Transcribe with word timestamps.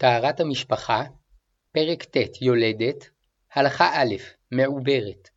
טהרת 0.00 0.40
המשפחה, 0.40 1.02
פרק 1.72 2.04
ט' 2.04 2.42
יולדת, 2.42 3.08
הלכה 3.54 3.90
א' 3.94 4.14
מעוברת 4.52 5.28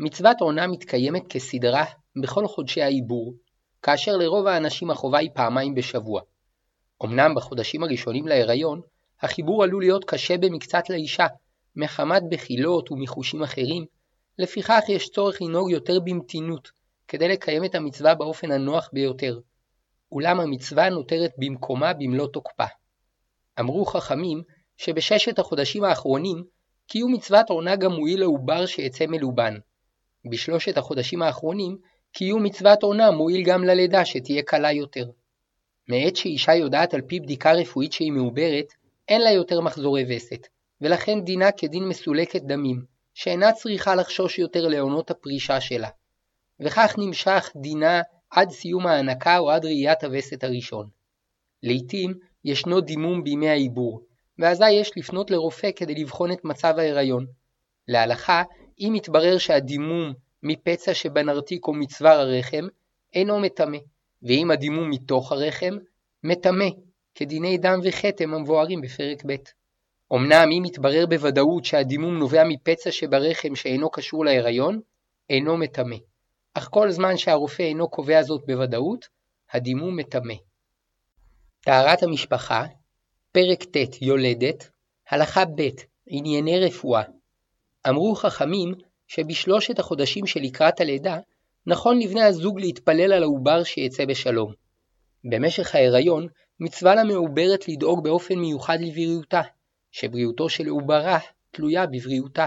מצוות 0.00 0.40
עונה 0.40 0.66
מתקיימת 0.66 1.22
כסדרה 1.28 1.84
בכל 2.22 2.46
חודשי 2.46 2.82
העיבור, 2.82 3.34
כאשר 3.82 4.16
לרוב 4.16 4.46
האנשים 4.46 4.90
החובה 4.90 5.18
היא 5.18 5.30
פעמיים 5.34 5.74
בשבוע. 5.74 6.20
אמנם 7.04 7.34
בחודשים 7.34 7.82
הראשונים 7.82 8.28
להיריון, 8.28 8.80
החיבור 9.20 9.62
עלול 9.62 9.82
להיות 9.82 10.04
קשה 10.04 10.38
במקצת 10.38 10.90
לאישה, 10.90 11.26
מחמת 11.76 12.22
בחילות 12.30 12.92
ומחושים 12.92 13.42
אחרים, 13.42 13.84
לפיכך 14.38 14.82
יש 14.88 15.08
צורך 15.08 15.42
לנהוג 15.42 15.70
יותר 15.70 16.00
במתינות, 16.00 16.70
כדי 17.08 17.28
לקיים 17.28 17.64
את 17.64 17.74
המצווה 17.74 18.14
באופן 18.14 18.50
הנוח 18.50 18.90
ביותר. 18.92 19.38
אולם 20.12 20.40
המצווה 20.40 20.90
נותרת 20.90 21.32
במקומה 21.38 21.92
במלוא 21.92 22.26
תוקפה. 22.26 22.66
אמרו 23.60 23.84
חכמים 23.84 24.42
שבששת 24.76 25.38
החודשים 25.38 25.84
האחרונים 25.84 26.44
קיום 26.86 27.12
מצוות 27.12 27.50
עונה 27.50 27.76
גם 27.76 27.92
מועיל 27.92 28.20
לעובר 28.20 28.66
שיצא 28.66 29.06
מלובן. 29.06 29.54
בשלושת 30.30 30.78
החודשים 30.78 31.22
האחרונים 31.22 31.78
קיום 32.12 32.42
מצוות 32.42 32.82
עונה 32.82 33.10
מועיל 33.10 33.42
גם 33.44 33.64
ללידה 33.64 34.04
שתהיה 34.04 34.42
קלה 34.42 34.72
יותר. 34.72 35.10
מעת 35.88 36.16
שאישה 36.16 36.54
יודעת 36.54 36.94
על 36.94 37.00
פי 37.00 37.20
בדיקה 37.20 37.52
רפואית 37.52 37.92
שהיא 37.92 38.12
מעוברת, 38.12 38.66
אין 39.08 39.20
לה 39.20 39.30
יותר 39.30 39.60
מחזורי 39.60 40.04
וסת, 40.08 40.46
ולכן 40.80 41.20
דינה 41.20 41.52
כדין 41.52 41.88
מסולקת 41.88 42.42
דמים, 42.42 42.84
שאינה 43.14 43.52
צריכה 43.52 43.94
לחשוש 43.94 44.38
יותר 44.38 44.68
לעונות 44.68 45.10
הפרישה 45.10 45.60
שלה. 45.60 45.88
וכך 46.60 46.94
נמשך 46.98 47.50
דינה 47.56 48.02
עד 48.30 48.50
סיום 48.50 48.86
ההנקה 48.86 49.38
או 49.38 49.50
עד 49.50 49.64
ראיית 49.64 50.04
הווסת 50.04 50.44
הראשון. 50.44 50.88
לעתים 51.62 52.14
ישנו 52.44 52.80
דימום 52.80 53.24
בימי 53.24 53.48
העיבור, 53.48 54.02
ואזי 54.38 54.70
יש 54.70 54.92
לפנות 54.96 55.30
לרופא 55.30 55.70
כדי 55.76 55.94
לבחון 55.94 56.32
את 56.32 56.44
מצב 56.44 56.74
ההיריון. 56.78 57.26
להלכה, 57.88 58.42
אם 58.80 58.92
יתברר 58.96 59.38
שהדימום 59.38 60.12
מפצע 60.42 60.94
שבנרתיק 60.94 61.66
או 61.66 61.74
מצוואר 61.74 62.20
הרחם, 62.20 62.66
אינו 63.14 63.40
מטמא, 63.40 63.78
ואם 64.22 64.50
הדימום 64.50 64.90
מתוך 64.90 65.32
הרחם, 65.32 65.76
מטמא, 66.24 66.68
כדיני 67.14 67.58
דם 67.58 67.80
וכתם 67.82 68.34
המבוארים 68.34 68.80
בפרק 68.80 69.22
ב'. 69.26 69.36
אמנם 70.14 70.48
אם 70.58 70.64
יתברר 70.64 71.06
בוודאות 71.06 71.64
שהדימום 71.64 72.18
נובע 72.18 72.44
מפצע 72.44 72.90
שברחם 72.92 73.54
שאינו 73.54 73.90
קשור 73.90 74.24
להיריון, 74.24 74.80
אינו 75.30 75.56
מטמא. 75.56 75.96
אך 76.54 76.68
כל 76.70 76.90
זמן 76.90 77.16
שהרופא 77.16 77.62
אינו 77.62 77.88
קובע 77.88 78.22
זאת 78.22 78.42
בוודאות, 78.46 79.08
הדימום 79.52 79.96
מטמא. 79.96 80.34
טהרת 81.64 82.02
המשפחה, 82.02 82.64
פרק 83.32 83.64
ט' 83.64 84.02
יולדת, 84.02 84.70
הלכה 85.10 85.44
ב' 85.44 85.68
ענייני 86.06 86.60
רפואה. 86.60 87.02
אמרו 87.88 88.14
חכמים 88.14 88.74
שבשלושת 89.06 89.78
החודשים 89.78 90.26
שלקראת 90.26 90.80
הלידה, 90.80 91.18
נכון 91.66 91.98
לבני 91.98 92.22
הזוג 92.22 92.60
להתפלל 92.60 93.12
על 93.12 93.22
העובר 93.22 93.64
שיצא 93.64 94.04
בשלום. 94.04 94.52
במשך 95.24 95.74
ההיריון, 95.74 96.26
מצווה 96.60 96.94
למעוברת 96.94 97.68
לדאוג 97.68 98.04
באופן 98.04 98.34
מיוחד 98.34 98.78
לבריאותה, 98.80 99.40
שבריאותו 99.90 100.48
של 100.48 100.68
עוברה 100.68 101.18
תלויה 101.50 101.86
בבריאותה. 101.86 102.46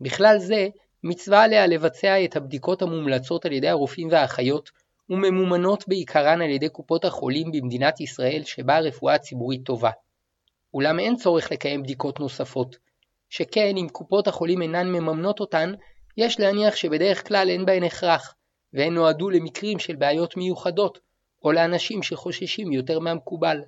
בכלל 0.00 0.38
זה, 0.38 0.68
מצווה 1.04 1.42
עליה 1.42 1.66
לבצע 1.66 2.24
את 2.24 2.36
הבדיקות 2.36 2.82
המומלצות 2.82 3.46
על 3.46 3.52
ידי 3.52 3.68
הרופאים 3.68 4.08
והאחיות, 4.10 4.70
וממומנות 5.10 5.88
בעיקרן 5.88 6.42
על 6.42 6.50
ידי 6.50 6.68
קופות 6.68 7.04
החולים 7.04 7.52
במדינת 7.52 8.00
ישראל 8.00 8.42
שבה 8.44 8.76
הרפואה 8.76 9.14
הציבורית 9.14 9.64
טובה. 9.64 9.90
אולם 10.74 10.98
אין 10.98 11.16
צורך 11.16 11.52
לקיים 11.52 11.82
בדיקות 11.82 12.20
נוספות, 12.20 12.76
שכן 13.30 13.76
אם 13.76 13.88
קופות 13.92 14.28
החולים 14.28 14.62
אינן 14.62 14.88
מממנות 14.88 15.40
אותן, 15.40 15.72
יש 16.16 16.40
להניח 16.40 16.76
שבדרך 16.76 17.28
כלל 17.28 17.50
אין 17.50 17.66
בהן 17.66 17.84
הכרח, 17.84 18.34
והן 18.72 18.94
נועדו 18.94 19.30
למקרים 19.30 19.78
של 19.78 19.96
בעיות 19.96 20.36
מיוחדות, 20.36 20.98
או 21.44 21.52
לאנשים 21.52 22.02
שחוששים 22.02 22.72
יותר 22.72 22.98
מהמקובל. 22.98 23.60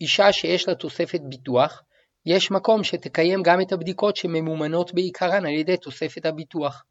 אישה 0.00 0.32
שיש 0.32 0.68
לה 0.68 0.74
תוספת 0.74 1.20
ביטוח, 1.20 1.82
יש 2.26 2.50
מקום 2.50 2.84
שתקיים 2.84 3.42
גם 3.42 3.60
את 3.60 3.72
הבדיקות 3.72 4.16
שממומנות 4.16 4.94
בעיקרן 4.94 5.46
על 5.46 5.52
ידי 5.52 5.76
תוספת 5.76 6.26
הביטוח. 6.26 6.84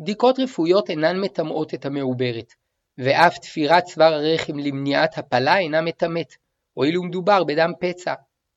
בדיקות 0.00 0.38
רפואיות 0.38 0.90
אינן 0.90 1.20
מטמאות 1.20 1.74
את 1.74 1.86
המעוברת, 1.86 2.54
ואף 2.98 3.38
תפירת 3.38 3.84
צוואר 3.84 4.14
הרחם 4.14 4.58
למניעת 4.58 5.18
הפלה 5.18 5.58
אינה 5.58 5.80
מטמאת, 5.80 6.34
הואיל 6.74 6.98
ומדובר 6.98 7.44
בדם 7.44 7.72
פצע. 7.80 8.14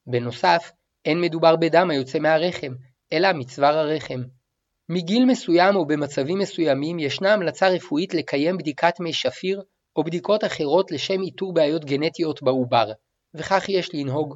בנוסף, 0.07 0.71
אין 1.05 1.21
מדובר 1.21 1.55
בדם 1.55 1.89
היוצא 1.89 2.19
מהרחם, 2.19 2.71
אלא 3.13 3.33
מצוואר 3.33 3.77
הרחם. 3.77 4.21
מגיל 4.89 5.25
מסוים 5.25 5.75
או 5.75 5.85
במצבים 5.85 6.39
מסוימים 6.39 6.99
ישנה 6.99 7.33
המלצה 7.33 7.67
רפואית 7.67 8.13
לקיים 8.13 8.57
בדיקת 8.57 8.99
מי 8.99 9.13
שפיר 9.13 9.61
או 9.95 10.03
בדיקות 10.03 10.43
אחרות 10.43 10.91
לשם 10.91 11.21
איתור 11.21 11.53
בעיות 11.53 11.85
גנטיות 11.85 12.43
בעובר, 12.43 12.91
וכך 13.33 13.69
יש 13.69 13.95
לנהוג. 13.95 14.35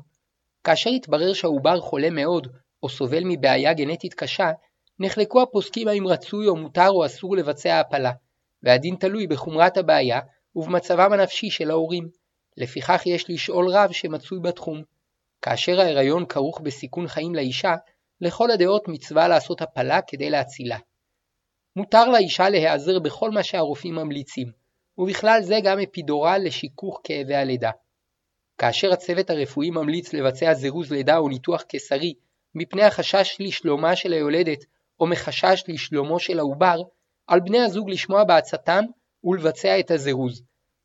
כאשר 0.63 0.89
יתברר 0.89 1.33
שהעובר 1.33 1.79
חולה 1.79 2.09
מאוד 2.09 2.47
או 2.83 2.89
סובל 2.89 3.23
מבעיה 3.25 3.73
גנטית 3.73 4.13
קשה, 4.13 4.51
נחלקו 4.99 5.41
הפוסקים 5.41 5.87
האם 5.87 6.07
רצוי 6.07 6.47
או 6.47 6.55
מותר 6.55 6.89
או 6.89 7.05
אסור 7.05 7.35
לבצע 7.35 7.79
הפלה, 7.79 8.11
והדין 8.65 8.95
תלוי 8.95 9.27
בחומרת 9.27 9.77
הבעיה 9.77 10.19
ובמצבם 10.55 11.13
הנפשי 11.13 11.49
של 11.49 11.71
ההורים. 11.71 12.09
לפיכך 12.57 13.01
יש 13.05 13.29
לשאול 13.29 13.69
רב 13.69 13.91
שמצוי 13.91 14.39
בתחום. 14.39 14.83
כאשר 15.41 15.81
ההיריון 15.81 16.25
כרוך 16.25 16.61
בסיכון 16.61 17.07
חיים 17.07 17.35
לאישה, 17.35 17.75
לכל 18.21 18.51
הדעות 18.51 18.87
מצווה 18.87 19.27
לעשות 19.27 19.61
הפלה 19.61 20.01
כדי 20.01 20.29
להצילה. 20.29 20.77
מותר 21.75 22.09
לאישה 22.09 22.49
להיעזר 22.49 22.99
בכל 22.99 23.31
מה 23.31 23.43
שהרופאים 23.43 23.95
ממליצים, 23.95 24.51
ובכלל 24.97 25.41
זה 25.41 25.55
גם 25.63 25.79
אפידורל 25.79 26.41
לשיכוך 26.45 27.01
כאבי 27.03 27.35
הלידה. 27.35 27.71
כאשר 28.57 28.93
הצוות 28.93 29.29
הרפואי 29.29 29.69
ממליץ 29.69 30.13
לבצע 30.13 30.53
זירוז 30.53 30.91
לידה 30.91 31.17
או 31.17 31.29
ניתוח 31.29 31.61
קיסרי 31.61 32.13
מפני 32.55 32.83
החשש 32.83 33.37
לשלומה 33.39 33.95
של 33.95 34.13
היולדת 34.13 34.65
או 34.99 35.07
מחשש 35.07 35.63
לשלומו 35.67 36.19
של 36.19 36.39
העובר, 36.39 36.81
על 37.27 37.39
בני 37.39 37.59
הזוג 37.59 37.89
לשמוע 37.89 38.23
בעצתם 38.23 38.83
ולבצע 39.23 39.79
את 39.79 39.91
הזירוז, 39.91 40.41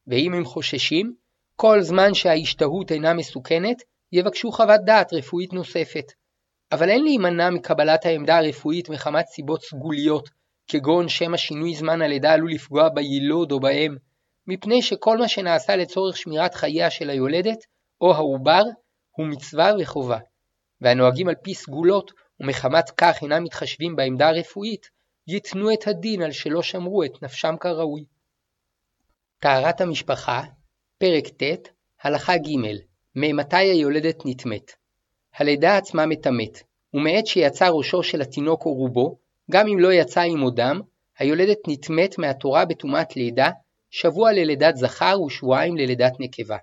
ואם 0.07 0.35
הם 0.35 0.45
חוששים, 0.45 1.15
כל 1.57 1.83
זמן 1.83 2.15
שההשתהות 2.15 2.93
אינה 2.93 3.15
מסוכנת, 3.15 3.83
יבקשו 4.13 4.53
חוות 4.53 4.81
דעת 4.85 5.13
רפואית 5.13 5.53
נוספת. 5.53 6.05
אבל 6.73 6.89
אין 6.91 7.03
להימנע 7.03 7.51
מקבלת 7.51 8.07
העמדה 8.07 8.39
הרפואית 8.39 8.89
מחמת 8.89 9.27
סיבות 9.27 9.63
סגוליות, 9.63 10.29
כגון 10.69 11.09
שמא 11.09 11.37
שינוי 11.37 11.75
זמן 11.75 12.03
הלידה 12.03 12.33
עלול 12.33 12.51
לפגוע 12.51 12.89
ביילוד 12.89 13.53
או 13.53 13.61
באם, 13.61 13.97
מפני 14.47 14.83
שכל 14.83 15.19
מה 15.19 15.29
שנעשה 15.29 15.77
לצורך 15.77 16.17
שמירת 16.17 16.55
חייה 16.55 16.91
של 16.91 17.11
היולדת 17.11 17.59
או 18.01 18.15
העובר 18.15 18.63
הוא 19.11 19.27
מצווה 19.27 19.73
וחובה. 19.81 20.19
והנוהגים 20.81 21.29
על 21.29 21.35
פי 21.43 21.55
סגולות 21.55 22.11
ומחמת 22.41 22.91
כך 22.97 23.23
אינם 23.23 23.45
מתחשבים 23.45 23.97
בעמדה 23.97 24.29
הרפואית, 24.29 24.87
ייתנו 25.33 25.73
את 25.73 25.87
הדין 25.89 26.23
על 26.23 26.33
שלא 26.33 26.63
שמרו 26.63 27.05
את 27.05 27.23
נפשם 27.23 27.55
כראוי. 27.61 28.05
טהרת 29.41 29.81
המשפחה, 29.81 30.43
פרק 30.99 31.29
ט', 31.29 31.69
הלכה 32.03 32.37
ג' 32.37 32.57
ממתי 33.17 33.57
היולדת 33.57 34.23
נטמאת. 34.25 34.73
הלידה 35.35 35.77
עצמה 35.77 36.07
מטמאת, 36.07 36.59
ומעת 36.95 37.27
שיצא 37.27 37.69
ראשו 37.69 38.03
של 38.03 38.21
התינוק 38.21 38.67
או 38.67 38.75
רובו, 38.75 39.19
גם 39.51 39.67
אם 39.67 39.79
לא 39.79 39.93
יצא 39.93 40.21
עמו 40.21 40.51
דם, 40.51 40.81
היולדת 41.19 41.59
נטמאת 41.69 42.19
מהתורה 42.19 42.65
בטומאת 42.65 43.17
לידה, 43.17 43.51
שבוע 43.91 44.33
ללידת 44.33 44.77
זכר 44.77 45.23
ושבועיים 45.23 45.77
ללידת 45.77 46.13
נקבה. 46.21 46.57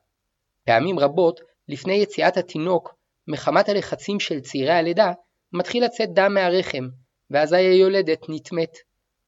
פעמים 0.65 0.99
רבות, 0.99 1.39
לפני 1.67 1.93
יציאת 1.93 2.37
התינוק, 2.37 2.95
מחמת 3.27 3.69
הלחצים 3.69 4.19
של 4.19 4.39
צעירי 4.39 4.73
הלידה, 4.73 5.11
מתחיל 5.53 5.85
לצאת 5.85 6.09
דם 6.13 6.33
מהרחם, 6.33 6.87
ואזי 7.31 7.55
היולדת 7.55 8.25
נטמאת. 8.29 8.77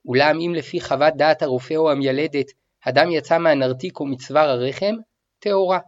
אולם 0.06 0.40
אם 0.40 0.54
לפי 0.56 0.81
חוות 0.81 1.13
דעת 1.16 1.42
הרופא 1.42 1.74
או 1.74 1.92
המיילדת, 1.92 2.46
הדם 2.86 3.12
יצא 3.12 3.38
מהנרתיק 3.38 4.00
או 4.00 4.06
מצוואר 4.06 4.50
הרחם, 4.50 4.96
טהורה. 5.40 5.80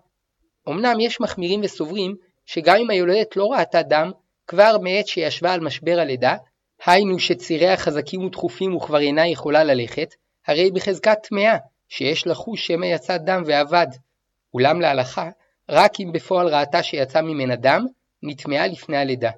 אמנם 0.69 0.99
יש 0.99 1.21
מחמירים 1.21 1.61
וסוברים 1.63 2.15
שגם 2.45 2.75
אם 2.75 2.89
היולדת 2.89 3.35
לא 3.35 3.45
ראתה 3.45 3.81
דם, 3.81 4.11
כבר 4.47 4.77
מעת 4.81 5.07
שישבה 5.07 5.53
על 5.53 5.59
משבר 5.59 5.99
הלידה, 5.99 6.35
היינו 6.85 7.19
שציריה 7.19 7.77
חזקים 7.77 8.23
ודחופים 8.25 8.75
וכבר 8.75 8.99
אינה 8.99 9.27
יכולה 9.27 9.63
ללכת, 9.63 10.15
הרי 10.47 10.71
בחזקת 10.71 11.17
טמאה, 11.23 11.57
שיש 11.89 12.27
לחוש 12.27 12.67
שמא 12.67 12.85
יצא 12.85 13.17
דם 13.17 13.43
ואבד. 13.45 13.87
אולם 14.53 14.81
להלכה, 14.81 15.29
רק 15.69 15.99
אם 15.99 16.11
בפועל 16.11 16.55
ראתה 16.55 16.83
שיצא 16.83 17.21
ממנה 17.21 17.55
דם, 17.55 17.85
נטמעה 18.23 18.67
לפני 18.67 18.97
הלידה. 18.97 19.31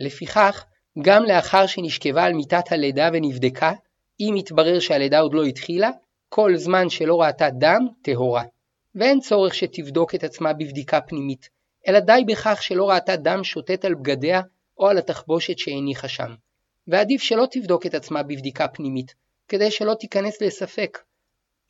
לפיכך, 0.00 0.64
גם 0.98 1.24
לאחר 1.24 1.66
שנשכבה 1.66 2.24
על 2.24 2.32
מיטת 2.32 2.72
הלידה 2.72 3.10
ונבדקה, 3.12 3.72
אם 4.20 4.34
יתברר 4.36 4.80
שהלידה 4.80 5.20
עוד 5.20 5.34
לא 5.34 5.44
התחילה, 5.44 5.90
כל 6.28 6.56
זמן 6.56 6.88
שלא 6.88 7.22
ראתה 7.22 7.50
דם, 7.50 7.86
טהורה. 8.02 8.42
ואין 8.94 9.20
צורך 9.20 9.54
שתבדוק 9.54 10.14
את 10.14 10.24
עצמה 10.24 10.52
בבדיקה 10.52 11.00
פנימית, 11.00 11.48
אלא 11.88 12.00
די 12.00 12.22
בכך 12.26 12.62
שלא 12.62 12.90
ראתה 12.90 13.16
דם 13.16 13.44
שוטט 13.44 13.84
על 13.84 13.94
בגדיה 13.94 14.40
או 14.78 14.88
על 14.88 14.98
התחבושת 14.98 15.58
שהניחה 15.58 16.08
שם. 16.08 16.34
ועדיף 16.88 17.22
שלא 17.22 17.46
תבדוק 17.50 17.86
את 17.86 17.94
עצמה 17.94 18.22
בבדיקה 18.22 18.68
פנימית, 18.68 19.14
כדי 19.48 19.70
שלא 19.70 19.94
תיכנס 19.94 20.42
לספק. 20.42 20.98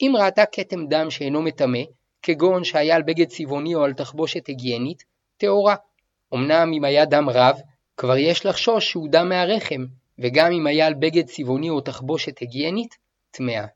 אם 0.00 0.12
ראתה 0.16 0.44
כתם 0.52 0.86
דם 0.86 1.10
שאינו 1.10 1.42
מטמא, 1.42 1.82
כגון 2.22 2.64
שהיה 2.64 2.96
על 2.96 3.02
בגד 3.02 3.28
צבעוני 3.28 3.74
או 3.74 3.84
על 3.84 3.92
תחבושת 3.92 4.46
היגיינית, 4.46 5.04
טהורה. 5.36 5.76
אמנם 6.34 6.72
אם 6.72 6.84
היה 6.84 7.04
דם 7.04 7.28
רב, 7.28 7.60
כבר 7.96 8.16
יש 8.16 8.46
לחשוש 8.46 8.90
שהוא 8.90 9.08
דם 9.10 9.28
מהרחם, 9.28 9.84
וגם 10.18 10.52
אם 10.52 10.66
היה 10.66 10.86
על 10.86 10.94
בגד 10.94 11.26
צבעוני 11.26 11.70
או 11.70 11.80
תחבושת 11.80 12.38
היגיינית, 12.38 12.96
טמאה. 13.30 13.66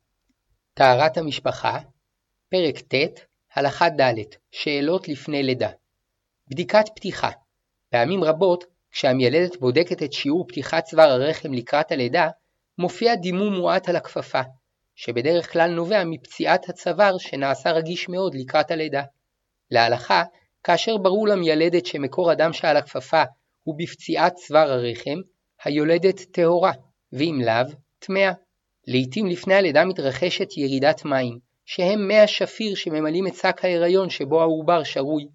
טהרת 0.74 1.16
המשפחה, 1.18 1.78
פרק 2.48 2.78
ט', 2.78 3.20
הלכה 3.54 3.88
ד', 3.88 4.14
שאלות 4.52 5.08
לפני 5.08 5.42
לידה. 5.42 5.70
בדיקת 6.48 6.84
פתיחה 6.94 7.30
פעמים 7.90 8.24
רבות, 8.24 8.64
כשהמיילדת 8.90 9.56
בודקת 9.56 10.02
את 10.02 10.12
שיעור 10.12 10.46
פתיחת 10.48 10.84
צוואר 10.84 11.10
הרחם 11.10 11.52
לקראת 11.52 11.92
הלידה, 11.92 12.28
מופיע 12.78 13.14
דימום 13.14 13.54
מועט 13.54 13.88
על 13.88 13.96
הכפפה, 13.96 14.40
שבדרך 14.94 15.52
כלל 15.52 15.70
נובע 15.70 16.04
מפציעת 16.04 16.68
הצוואר 16.68 17.18
שנעשה 17.18 17.70
רגיש 17.70 18.08
מאוד 18.08 18.34
לקראת 18.34 18.70
הלידה. 18.70 19.02
להלכה, 19.70 20.22
כאשר 20.64 20.96
ברור 20.96 21.28
למיילדת 21.28 21.86
שמקור 21.86 22.30
הדם 22.30 22.52
שעל 22.52 22.76
הכפפה 22.76 23.22
הוא 23.66 23.74
בפציעת 23.78 24.34
צוואר 24.34 24.72
הרחם, 24.72 25.18
היולדת 25.64 26.20
טהורה, 26.20 26.72
ואם 27.12 27.40
לאו, 27.44 27.76
טמאה. 27.98 28.32
לעתים 28.86 29.26
לפני 29.26 29.54
הלידה 29.54 29.84
מתרחשת 29.84 30.56
ירידת 30.56 31.04
מים, 31.04 31.38
שהם 31.64 32.08
מי 32.08 32.18
השפיר 32.18 32.74
שממלאים 32.74 33.26
את 33.26 33.34
שק 33.34 33.64
ההיריון 33.64 34.10
שבו 34.10 34.40
העובר 34.40 34.84
שרוי, 34.84 35.28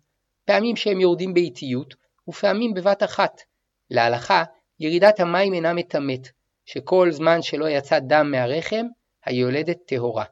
פעמים 0.45 0.75
שהם 0.75 1.01
יורדים 1.01 1.33
באיטיות, 1.33 1.95
ופעמים 2.29 2.73
בבת 2.73 3.03
אחת. 3.03 3.41
להלכה, 3.89 4.43
ירידת 4.79 5.19
המים 5.19 5.53
אינה 5.53 5.73
מטמאת, 5.73 6.27
שכל 6.65 7.11
זמן 7.11 7.41
שלא 7.41 7.69
יצא 7.69 7.99
דם 7.99 8.31
מהרחם, 8.31 8.85
היולדת 9.25 9.77
טהורה. 9.87 10.25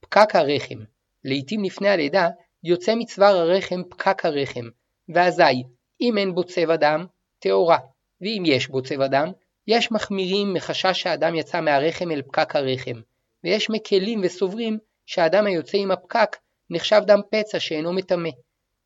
פקק 0.00 0.34
הרחם 0.34 0.78
לעתים 1.24 1.64
לפני 1.64 1.88
הלידה 1.88 2.28
יוצא 2.64 2.94
מצוואר 2.94 3.36
הרחם 3.36 3.82
פקק 3.90 4.24
הרחם, 4.24 4.68
ואזי, 5.08 5.62
אם 6.00 6.18
אין 6.18 6.34
בו 6.34 6.44
צבע 6.44 6.76
דם, 6.76 7.06
טהורה, 7.38 7.78
ואם 8.20 8.42
יש 8.46 8.68
בו 8.68 8.82
צבע 8.82 9.06
דם, 9.06 9.32
יש 9.66 9.92
מחמירים 9.92 10.54
מחשש 10.54 11.00
שהדם 11.00 11.34
יצא 11.34 11.60
מהרחם 11.60 12.10
אל 12.10 12.22
פקק 12.22 12.56
הרחם, 12.56 13.00
ויש 13.44 13.70
מקלים 13.70 14.20
וסוברים 14.24 14.78
שהדם 15.06 15.46
היוצא 15.46 15.78
עם 15.78 15.90
הפקק 15.90 16.36
נחשב 16.70 17.02
דם 17.06 17.20
פצע 17.30 17.60
שאינו 17.60 17.92
מטמא. 17.92 18.30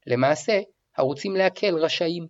למעשה, 0.06 0.60
הרוצים 0.96 1.36
להקל 1.36 1.74
רשאים. 1.74 2.26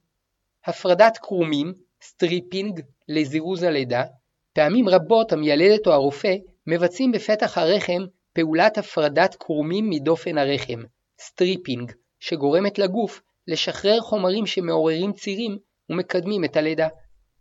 הפרדת 0.66 1.18
קרומים, 1.18 1.74
stripping, 2.02 2.80
לזירוז 3.08 3.62
הלידה, 3.62 4.04
פעמים 4.52 4.88
רבות 4.88 5.32
המיילדת 5.32 5.86
או 5.86 5.92
הרופא 5.92 6.34
מבצעים 6.66 7.12
בפתח 7.12 7.58
הרחם 7.58 8.02
פעולת 8.32 8.78
הפרדת 8.78 9.34
קרומים 9.34 9.90
מדופן 9.90 10.38
הרחם, 10.38 10.82
stripping, 11.20 11.92
שגורמת 12.20 12.78
לגוף 12.78 13.22
לשחרר 13.48 14.00
חומרים 14.00 14.46
שמעוררים 14.46 15.12
צירים 15.12 15.58
ומקדמים 15.90 16.44
את 16.44 16.56
הלידה. 16.56 16.88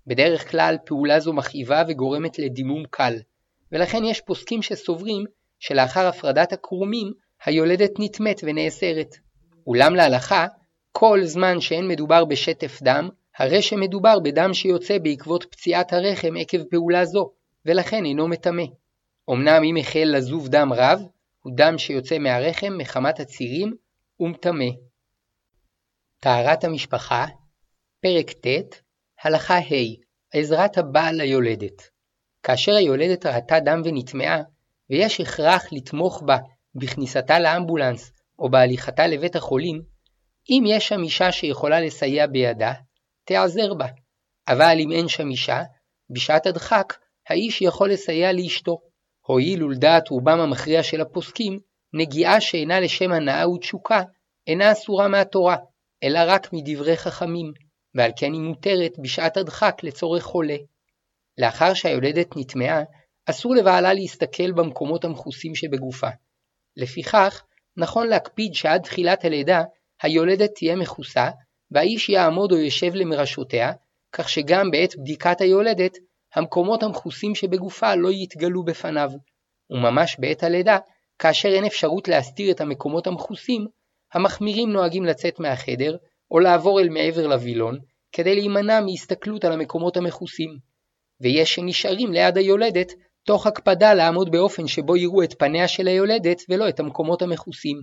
בדרך 0.08 0.52
כלל 0.52 0.78
פעולה 0.86 1.20
זו 1.20 1.34
מכאיבה 1.34 1.84
וגורמת 1.88 2.40
לדימום 2.40 2.84
קל, 2.90 3.14
ולכן 3.72 4.04
יש 4.04 4.22
פוסקים 4.22 4.62
שסוברים 4.62 5.24
שלאחר 5.60 6.08
הפרדת 6.08 6.54
הקרומים 6.54 7.12
היולדת 7.46 7.92
נטמאת 8.00 8.42
ונאסרת. 8.44 9.16
אולם 9.68 9.96
להלכה, 9.96 10.48
כל 10.92 11.20
זמן 11.24 11.62
שאין 11.62 11.88
מדובר 11.88 12.26
בשטף 12.26 12.82
דם, 12.84 13.10
הרי 13.38 13.62
שמדובר 13.62 14.20
בדם 14.20 14.54
שיוצא 14.54 14.98
בעקבות 14.98 15.44
פציעת 15.44 15.94
הרחם 15.94 16.34
עקב 16.40 16.64
פעולה 16.64 17.06
זו, 17.06 17.32
ולכן 17.66 18.06
אינו 18.06 18.28
מטמא. 18.28 18.64
אמנם 19.30 19.64
אם 19.64 19.78
החל 19.78 20.10
לזוב 20.16 20.48
דם 20.48 20.74
רב, 20.74 21.02
הוא 21.44 21.54
דם 21.56 21.78
שיוצא 21.78 22.18
מהרחם 22.18 22.74
מחמת 22.78 23.20
הצירים 23.20 23.74
ומטמא. 24.20 24.66
טהרת 26.24 26.64
המשפחה, 26.64 27.26
פרק 28.02 28.32
ט', 28.32 28.82
הלכה 29.24 29.58
ה' 29.58 29.96
עזרת 30.34 30.78
הבעל 30.78 31.16
ליולדת. 31.16 31.90
כאשר 32.44 32.72
היולדת 32.72 33.26
ראתה 33.26 33.60
דם 33.60 33.82
ונטמעה, 33.86 34.42
ויש 34.90 35.22
הכרח 35.22 35.66
לתמוך 35.72 36.24
בה 36.26 36.38
בכניסתה 36.76 37.40
לאמבולנס 37.40 38.12
או 38.40 38.50
בהליכתה 38.50 39.08
לבית 39.08 39.36
החולים, 39.36 39.82
אם 40.50 40.64
יש 40.68 40.88
שם 40.88 41.04
אישה 41.04 41.32
שיכולה 41.32 41.82
לסייע 41.82 42.28
בידה, 42.28 42.74
תיעזר 43.26 43.74
בה. 43.74 43.88
אבל 44.48 44.78
אם 44.80 44.92
אין 44.92 45.08
שם 45.08 45.30
אישה, 45.30 45.62
בשעת 46.10 46.46
הדחק, 46.46 46.94
האיש 47.30 47.62
יכול 47.62 47.92
לסייע 47.92 48.34
לאשתו. 48.34 48.78
הואיל 49.26 49.64
ולדעת 49.64 50.10
רובם 50.10 50.40
המכריע 50.40 50.84
של 50.84 51.02
הפוסקים, 51.02 51.60
נגיעה 51.94 52.42
שאינה 52.42 52.80
לשם 52.80 53.12
הנאה 53.12 53.50
ותשוקה, 53.50 54.02
אינה 54.48 54.72
אסורה 54.72 55.08
מהתורה, 55.08 55.56
אלא 56.04 56.20
רק 56.28 56.54
מדברי 56.54 56.98
חכמים, 56.98 57.54
ועל 57.96 58.12
כן 58.16 58.34
היא 58.34 58.42
מותרת 58.42 59.00
בשעת 59.00 59.38
הדחק 59.38 59.82
לצורך 59.84 60.24
חולה. 60.24 60.58
לאחר 61.38 61.74
שהיולדת 61.74 62.38
נטמעה, 62.38 62.84
אסור 63.26 63.56
לבעלה 63.56 63.94
להסתכל 63.94 64.52
במקומות 64.52 65.06
המכוסים 65.06 65.56
שבגופה. 65.56 66.10
לפיכך, 66.78 67.44
נכון 67.78 68.08
להקפיד 68.08 68.54
שעד 68.54 68.82
תחילת 68.82 69.26
הלידה 69.26 69.64
היולדת 70.02 70.52
תהיה 70.56 70.76
מכוסה, 70.76 71.30
והאיש 71.72 72.10
יעמוד 72.10 72.52
או 72.52 72.58
ישב 72.58 72.96
למרשותיה, 72.96 73.72
כך 74.12 74.30
שגם 74.30 74.72
בעת 74.72 74.96
בדיקת 74.96 75.42
היולדת, 75.42 75.98
המקומות 76.36 76.84
המכוסים 76.84 77.36
שבגופה 77.36 77.96
לא 77.96 78.10
יתגלו 78.12 78.64
בפניו. 78.64 79.10
וממש 79.70 80.16
בעת 80.20 80.44
הלידה, 80.44 80.78
כאשר 81.20 81.50
אין 81.50 81.66
אפשרות 81.66 82.08
להסתיר 82.08 82.52
את 82.52 82.62
המקומות 82.62 83.08
המכוסים, 83.08 83.68
המחמירים 84.14 84.72
נוהגים 84.72 85.06
לצאת 85.06 85.40
מהחדר, 85.40 85.98
או 86.32 86.40
לעבור 86.40 86.80
אל 86.80 86.90
מעבר 86.90 87.28
לווילון, 87.28 87.80
כדי 88.12 88.36
להימנע 88.36 88.82
מהסתכלות 88.82 89.46
על 89.46 89.52
המקומות 89.52 89.98
המכוסים. 89.98 90.58
ויש 91.22 91.56
שנשארים 91.56 92.12
ליד 92.12 92.38
היולדת, 92.38 92.94
תוך 93.26 93.48
הקפדה 93.48 93.94
לעמוד 93.94 94.32
באופן 94.32 94.68
שבו 94.68 94.98
יראו 94.98 95.24
את 95.24 95.34
פניה 95.40 95.68
של 95.68 95.88
היולדת 95.88 96.42
ולא 96.50 96.70
את 96.70 96.80
המקומות 96.80 97.22
המכוסים. 97.22 97.82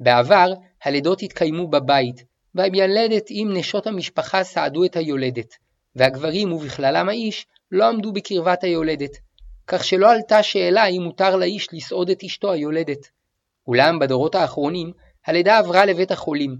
בעבר, 0.00 0.52
הלידות 0.84 1.22
התקיימו 1.22 1.68
בבית, 1.68 2.24
והמיילדת 2.54 3.26
עם 3.30 3.56
נשות 3.56 3.86
המשפחה 3.86 4.44
סעדו 4.44 4.84
את 4.84 4.96
היולדת, 4.96 5.54
והגברים 5.96 6.52
ובכללם 6.52 7.08
האיש 7.08 7.46
לא 7.72 7.88
עמדו 7.88 8.12
בקרבת 8.12 8.64
היולדת, 8.64 9.10
כך 9.66 9.84
שלא 9.84 10.12
עלתה 10.12 10.42
שאלה 10.42 10.86
אם 10.86 11.02
מותר 11.02 11.36
לאיש 11.36 11.68
לסעוד 11.72 12.10
את 12.10 12.24
אשתו 12.24 12.52
היולדת. 12.52 13.08
אולם 13.66 13.98
בדורות 13.98 14.34
האחרונים, 14.34 14.92
הלידה 15.26 15.58
עברה 15.58 15.84
לבית 15.84 16.10
החולים, 16.10 16.56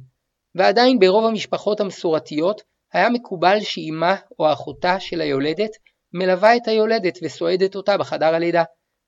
ועדיין 0.55 0.99
ברוב 0.99 1.25
המשפחות 1.25 1.81
המסורתיות 1.81 2.63
היה 2.93 3.11
מקובל 3.11 3.61
שאימה 3.61 4.17
או 4.39 4.53
אחותה 4.53 5.01
של 5.01 5.21
היולדת 5.21 5.71
מלווה 6.13 6.57
את 6.57 6.69
היולדת 6.69 7.19
וסועדת 7.23 7.77
אותה 7.77 7.99
בחדר 7.99 8.35
הלידה, 8.35 8.63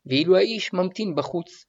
ואילו 0.06 0.36
האיש 0.36 0.72
ממתין 0.72 1.14
בחוץ. 1.14 1.64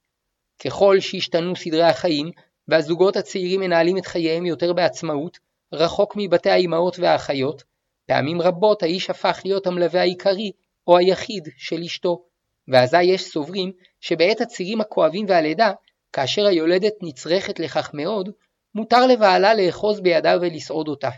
ככל 0.66 1.00
שהשתנו 1.00 1.56
סדרי 1.56 1.84
החיים, 1.84 2.32
והזוגות 2.68 3.16
הצעירים 3.16 3.60
מנהלים 3.60 3.98
את 3.98 4.06
חייהם 4.06 4.46
יותר 4.46 4.74
בעצמאות, 4.74 5.38
רחוק 5.74 6.14
מבתי 6.18 6.50
האימהות 6.50 7.00
והאחיות, 7.00 7.64
פעמים 8.08 8.42
רבות 8.42 8.84
האיש 8.84 9.10
הפך 9.10 9.42
להיות 9.46 9.68
המלווה 9.68 10.02
העיקרי 10.02 10.52
או 10.88 10.98
היחיד 10.98 11.48
של 11.58 11.82
אשתו, 11.82 12.26
ואזי 12.68 13.04
יש 13.04 13.22
סוברים 13.22 13.72
שבעת 14.02 14.42
הצירים 14.42 14.82
הכואבים 14.82 15.26
והלידה, 15.30 15.72
כאשר 16.14 16.46
היולדת 16.46 16.94
נצרכת 17.02 17.60
לכך 17.60 17.92
מאוד, 17.94 18.30
מותר 18.76 19.08
לבעלה 19.08 19.54
לאחוז 19.54 20.02
בידה 20.02 20.38
ולסעוד 20.42 20.88
אותה, 20.88 21.10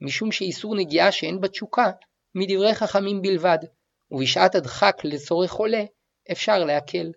משום 0.00 0.32
שאיסור 0.32 0.76
נגיעה 0.76 1.12
שאין 1.12 1.40
בה 1.40 1.48
תשוקה, 1.48 1.90
מדברי 2.34 2.74
חכמים 2.74 3.22
בלבד, 3.22 3.58
ובשעת 4.10 4.54
הדחק 4.54 5.00
לצורך 5.04 5.50
חולה, 5.50 5.84
אפשר 6.32 6.64
להקל. 6.64 7.12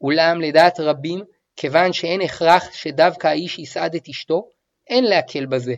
אולם 0.00 0.40
לדעת 0.40 0.80
רבים, 0.80 1.24
כיוון 1.56 1.92
שאין 1.92 2.20
הכרח 2.20 2.72
שדווקא 2.72 3.26
האיש 3.26 3.58
יסעד 3.58 3.94
את 3.94 4.08
אשתו, 4.08 4.48
אין 4.88 5.04
להקל 5.04 5.46
בזה, 5.46 5.74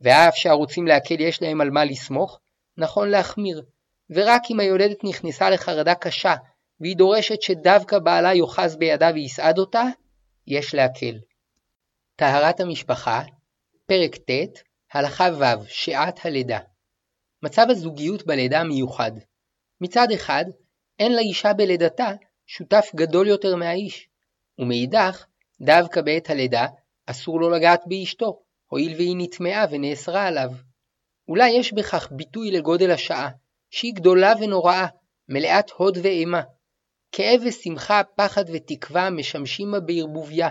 ואף 0.00 0.36
שהרוצים 0.36 0.86
להקל 0.86 1.20
יש 1.20 1.42
להם 1.42 1.60
על 1.60 1.70
מה 1.70 1.84
לסמוך, 1.84 2.40
נכון 2.76 3.08
להחמיר, 3.08 3.62
ורק 4.10 4.42
אם 4.50 4.60
היולדת 4.60 5.04
נכנסה 5.04 5.50
לחרדה 5.50 5.94
קשה, 5.94 6.34
והיא 6.80 6.96
דורשת 6.96 7.42
שדווקא 7.42 7.98
בעלה 7.98 8.34
יאחז 8.34 8.76
בידה 8.76 9.10
ויסעד 9.14 9.58
אותה, 9.58 9.82
יש 10.46 10.74
להקל. 10.74 11.18
טהרת 12.16 12.60
המשפחה, 12.60 13.22
פרק 13.86 14.16
ט', 14.16 14.62
הלכה 14.92 15.28
ו', 15.38 15.68
שעת 15.68 16.26
הלידה. 16.26 16.58
מצב 17.42 17.66
הזוגיות 17.70 18.26
בלידה 18.26 18.64
מיוחד. 18.64 19.12
מצד 19.80 20.06
אחד, 20.14 20.44
אין 20.98 21.16
לאישה 21.16 21.52
בלידתה 21.52 22.12
שותף 22.46 22.90
גדול 22.94 23.28
יותר 23.28 23.56
מהאיש, 23.56 24.08
ומאידך, 24.58 25.26
דווקא 25.60 26.00
בעת 26.00 26.30
הלידה, 26.30 26.66
אסור 27.06 27.40
לו 27.40 27.50
לגעת 27.50 27.82
באשתו, 27.86 28.42
הואיל 28.66 28.94
והיא 28.96 29.16
נטמעה 29.18 29.64
ונאסרה 29.70 30.26
עליו. 30.26 30.50
אולי 31.28 31.50
יש 31.50 31.72
בכך 31.72 32.08
ביטוי 32.12 32.50
לגודל 32.50 32.90
השעה, 32.90 33.30
שהיא 33.70 33.94
גדולה 33.94 34.32
ונוראה, 34.40 34.86
מלאת 35.28 35.70
הוד 35.70 35.98
ואימה. 36.02 36.42
כאב 37.12 37.40
ושמחה, 37.44 38.02
פחד 38.16 38.44
ותקווה 38.52 39.10
משמשים 39.10 39.74
בערבוביה. 39.86 40.48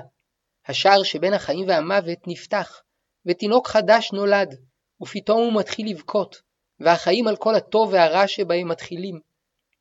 השער 0.68 1.04
שבין 1.04 1.34
החיים 1.34 1.68
והמוות 1.68 2.20
נפתח, 2.28 2.82
ותינוק 3.26 3.68
חדש 3.68 4.12
נולד, 4.14 4.56
ופתאום 5.02 5.42
הוא 5.42 5.60
מתחיל 5.60 5.90
לבכות, 5.90 6.42
והחיים 6.80 7.28
על 7.28 7.36
כל 7.36 7.56
הטוב 7.56 7.90
והרע 7.94 8.28
שבהם 8.28 8.68
מתחילים. 8.68 9.20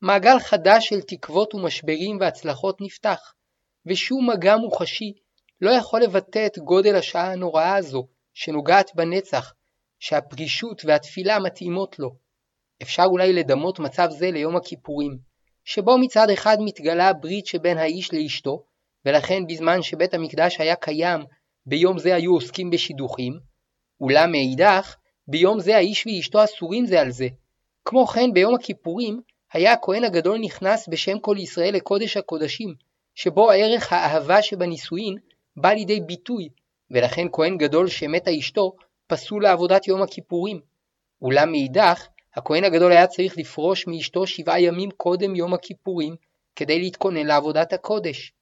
מעגל 0.03 0.39
חדש 0.39 0.89
של 0.89 1.01
תקוות 1.01 1.55
ומשברים 1.55 2.19
והצלחות 2.21 2.81
נפתח, 2.81 3.35
ושום 3.87 4.31
מגע 4.31 4.57
מוחשי 4.57 5.13
לא 5.61 5.71
יכול 5.71 6.03
לבטא 6.03 6.47
את 6.47 6.59
גודל 6.59 6.97
השעה 6.97 7.33
הנוראה 7.33 7.77
הזו, 7.77 8.07
שנוגעת 8.35 8.91
בנצח, 8.95 9.53
שהפרישות 9.99 10.83
והתפילה 10.85 11.39
מתאימות 11.39 11.99
לו. 11.99 12.11
אפשר 12.83 13.05
אולי 13.05 13.33
לדמות 13.33 13.79
מצב 13.79 14.09
זה 14.11 14.31
ליום 14.31 14.57
הכיפורים, 14.57 15.30
שבו 15.73 15.99
מצד 15.99 16.31
אחד 16.31 16.57
מתגלה 16.61 17.09
הברית 17.09 17.47
שבין 17.47 17.79
האיש 17.79 18.15
לאשתו, 18.15 18.63
ולכן 19.05 19.47
בזמן 19.47 19.83
שבית 19.83 20.15
המקדש 20.15 20.61
היה 20.61 20.77
קיים, 20.77 21.21
ביום 21.67 21.99
זה 21.99 22.15
היו 22.15 22.33
עוסקים 22.33 22.71
בשידוכים, 22.71 23.41
אולם 24.01 24.33
מאידך, 24.33 24.97
ביום 25.29 25.61
זה 25.61 25.77
האיש 25.77 26.07
ואשתו 26.07 26.45
אסורים 26.45 26.87
זה 26.87 27.01
על 27.01 27.11
זה. 27.11 27.29
כמו 27.85 28.07
כן 28.07 28.33
ביום 28.33 28.55
הכיפורים 28.55 29.21
היה 29.53 29.73
הכהן 29.73 30.05
הגדול 30.05 30.39
נכנס 30.39 30.89
בשם 30.89 31.19
כל 31.19 31.37
ישראל 31.39 31.75
לקודש 31.75 32.17
הקודשים, 32.17 32.75
שבו 33.15 33.51
ערך 33.51 33.93
האהבה 33.93 34.43
שבנישואין 34.43 35.17
בא 35.57 35.69
לידי 35.69 36.01
ביטוי, 36.01 36.49
ולכן 36.91 37.27
כהן 37.33 37.57
גדול 37.59 37.89
שמתה 37.89 38.31
אשתו 38.39 38.73
פסול 39.07 39.43
לעבודת 39.43 39.89
יום 39.89 40.03
הכיפורים. 40.03 40.61
אולם 41.23 41.51
מאידך, 41.51 42.07
הכהן 42.35 42.65
הגדול 42.65 42.93
היה 42.93 43.07
צריך 43.07 43.39
לפרוש 43.39 43.87
מאשתו 43.87 44.27
שבעה 44.27 44.61
ימים 44.61 44.91
קודם 44.91 45.37
יום 45.37 45.55
הכיפורים, 45.55 46.17
כדי 46.57 46.79
להתכונן 46.79 47.27
לעבודת 47.27 47.73
הקודש. 47.73 48.33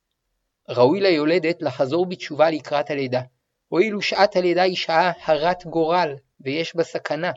ראוי 0.69 1.01
ליולדת 1.01 1.63
לחזור 1.63 2.07
בתשובה 2.07 2.51
לקראת 2.51 2.91
הלידה, 2.91 3.21
הואיל 3.69 3.97
ושעת 3.97 4.37
הלידה 4.37 4.63
היא 4.63 4.77
שעה 4.77 5.13
הרת 5.25 5.67
גורל, 5.67 6.15
ויש 6.41 6.77
בה 6.77 6.85
סכנה, 6.85 7.33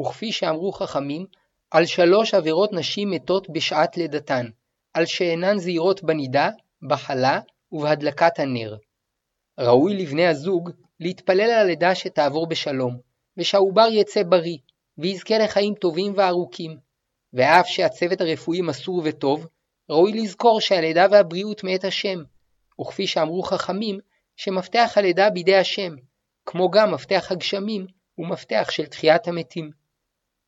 וכפי 0.00 0.32
שאמרו 0.32 0.72
חכמים, 0.72 1.26
על 1.70 1.86
שלוש 1.86 2.34
עבירות 2.34 2.72
נשים 2.72 3.10
מתות 3.10 3.50
בשעת 3.50 3.96
לידתן, 3.96 4.46
על 4.94 5.06
שאינן 5.06 5.58
זהירות 5.58 6.02
בנידה, 6.02 6.50
בחלה 6.82 7.40
ובהדלקת 7.72 8.38
הנר. 8.38 8.76
ראוי 9.60 9.96
לבני 9.96 10.26
הזוג 10.26 10.70
להתפלל 11.00 11.40
על 11.40 11.50
הלידה 11.50 11.94
שתעבור 11.94 12.46
בשלום, 12.46 12.98
ושהעובר 13.36 13.86
יצא 13.90 14.22
בריא, 14.22 14.58
ויזכה 14.98 15.38
לחיים 15.38 15.74
טובים 15.74 16.12
וארוכים. 16.16 16.76
ואף 17.32 17.66
שהצוות 17.68 18.20
הרפואי 18.20 18.60
מסור 18.60 19.02
וטוב, 19.04 19.46
ראוי 19.90 20.12
לזכור 20.12 20.60
שהלידה 20.60 21.06
והבריאות 21.10 21.64
מאת 21.64 21.84
השם, 21.84 22.18
וכפי 22.80 23.06
שאמרו 23.06 23.42
חכמים, 23.42 23.98
שמפתח 24.36 24.92
הלידה 24.96 25.30
בידי 25.30 25.56
השם, 25.56 25.94
כמו 26.46 26.70
גם 26.70 26.94
מפתח 26.94 27.32
הגשמים 27.32 27.86
הוא 28.14 28.26
מפתח 28.26 28.68
של 28.70 28.86
תחיית 28.86 29.28
המתים. 29.28 29.70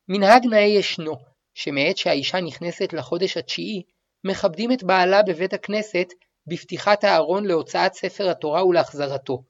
מנהג 0.08 0.46
נאה 0.46 0.60
ישנו, 0.60 1.16
שמעת 1.54 1.96
שהאישה 1.96 2.40
נכנסת 2.40 2.92
לחודש 2.92 3.36
התשיעי, 3.36 3.82
מכבדים 4.24 4.72
את 4.72 4.82
בעלה 4.82 5.22
בבית 5.22 5.52
הכנסת 5.52 6.08
בפתיחת 6.46 7.04
הארון 7.04 7.46
להוצאת 7.46 7.94
ספר 7.94 8.30
התורה 8.30 8.66
ולהחזרתו, 8.66 9.42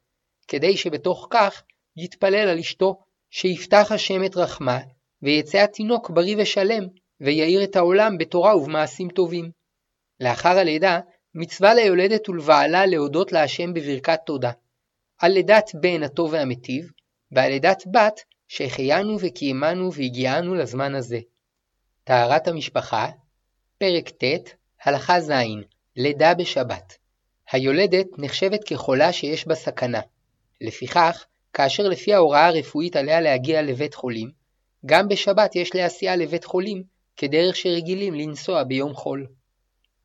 כדי 0.48 0.76
שבתוך 0.76 1.26
כך 1.30 1.62
יתפלל 1.96 2.48
על 2.48 2.58
אשתו, 2.58 3.05
שיפתח 3.30 3.86
השם 3.90 4.24
את 4.24 4.36
רחמה, 4.36 4.80
ויצא 5.22 5.58
התינוק 5.58 6.10
בריא 6.10 6.36
ושלם, 6.38 6.84
ויאיר 7.20 7.64
את 7.64 7.76
העולם 7.76 8.18
בתורה 8.18 8.56
ובמעשים 8.56 9.08
טובים. 9.08 9.50
לאחר 10.20 10.58
הלידה, 10.58 11.00
מצווה 11.34 11.74
ליולדת 11.74 12.28
ולבעלה 12.28 12.86
להודות 12.86 13.32
להשם 13.32 13.74
בברכת 13.74 14.20
תודה. 14.26 14.50
על 15.18 15.32
לידת 15.32 15.70
בן 15.80 16.02
הטוב 16.02 16.32
והמיטיב, 16.32 16.90
ועל 17.32 17.50
לידת 17.50 17.82
בת 17.92 18.20
שהחיינו 18.48 19.16
וקיימנו 19.20 19.92
והגיענו 19.92 20.54
לזמן 20.54 20.94
הזה. 20.94 21.18
טהרת 22.04 22.48
המשפחה, 22.48 23.08
פרק 23.78 24.08
ט', 24.08 24.50
הלכה 24.82 25.20
ז', 25.20 25.32
לידה 25.96 26.34
בשבת. 26.34 26.96
היולדת 27.50 28.06
נחשבת 28.18 28.64
כחולה 28.64 29.12
שיש 29.12 29.46
בה 29.46 29.54
סכנה. 29.54 30.00
לפיכך, 30.60 31.26
כאשר 31.56 31.82
לפי 31.88 32.14
ההוראה 32.14 32.46
הרפואית 32.46 32.96
עליה 32.96 33.20
להגיע 33.20 33.62
לבית 33.62 33.94
חולים, 33.94 34.30
גם 34.86 35.08
בשבת 35.08 35.56
יש 35.56 35.74
להסיעה 35.74 36.16
לבית 36.16 36.44
חולים, 36.44 36.82
כדרך 37.16 37.56
שרגילים 37.56 38.14
לנסוע 38.14 38.62
ביום 38.62 38.94
חול. 38.94 39.26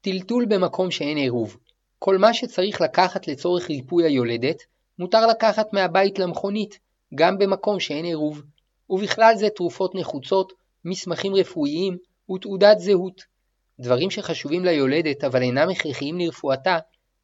טלטול 0.01 0.45
במקום 0.45 0.91
שאין 0.91 1.17
עירוב. 1.17 1.57
כל 1.99 2.17
מה 2.17 2.33
שצריך 2.33 2.81
לקחת 2.81 3.27
לצורך 3.27 3.69
ריפוי 3.69 4.03
היולדת, 4.05 4.57
מותר 4.99 5.27
לקחת 5.27 5.73
מהבית 5.73 6.19
למכונית, 6.19 6.79
גם 7.15 7.37
במקום 7.37 7.79
שאין 7.79 8.05
עירוב, 8.05 8.41
ובכלל 8.89 9.33
זה 9.35 9.49
תרופות 9.49 9.95
נחוצות, 9.95 10.53
מסמכים 10.85 11.35
רפואיים 11.35 11.97
ותעודת 12.31 12.79
זהות. 12.79 13.21
דברים 13.79 14.09
שחשובים 14.09 14.65
ליולדת 14.65 15.23
אבל 15.23 15.41
אינם 15.41 15.69
הכרחיים 15.69 16.19
לרפואתה, 16.19 16.77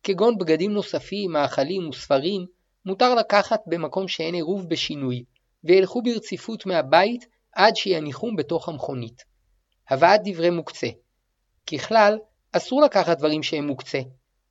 כגון 0.04 0.38
בגדים 0.38 0.72
נוספים, 0.72 1.32
מאכלים 1.32 1.90
וספרים, 1.90 2.57
מותר 2.88 3.16
לקחת 3.16 3.62
במקום 3.66 4.08
שאין 4.08 4.34
עירוב 4.34 4.70
בשינוי, 4.70 5.24
וילכו 5.64 6.02
ברציפות 6.02 6.66
מהבית 6.66 7.26
עד 7.52 7.76
שיניחום 7.76 8.36
בתוך 8.36 8.70
המכונית. 8.70 9.24
הבאת 9.90 10.22
דברי 10.24 10.50
מוקצה 10.50 10.88
ככלל, 11.72 12.18
אסור 12.52 12.82
לקחת 12.82 13.18
דברים 13.18 13.44
שהם 13.44 13.68
מוקצה, 13.68 14.00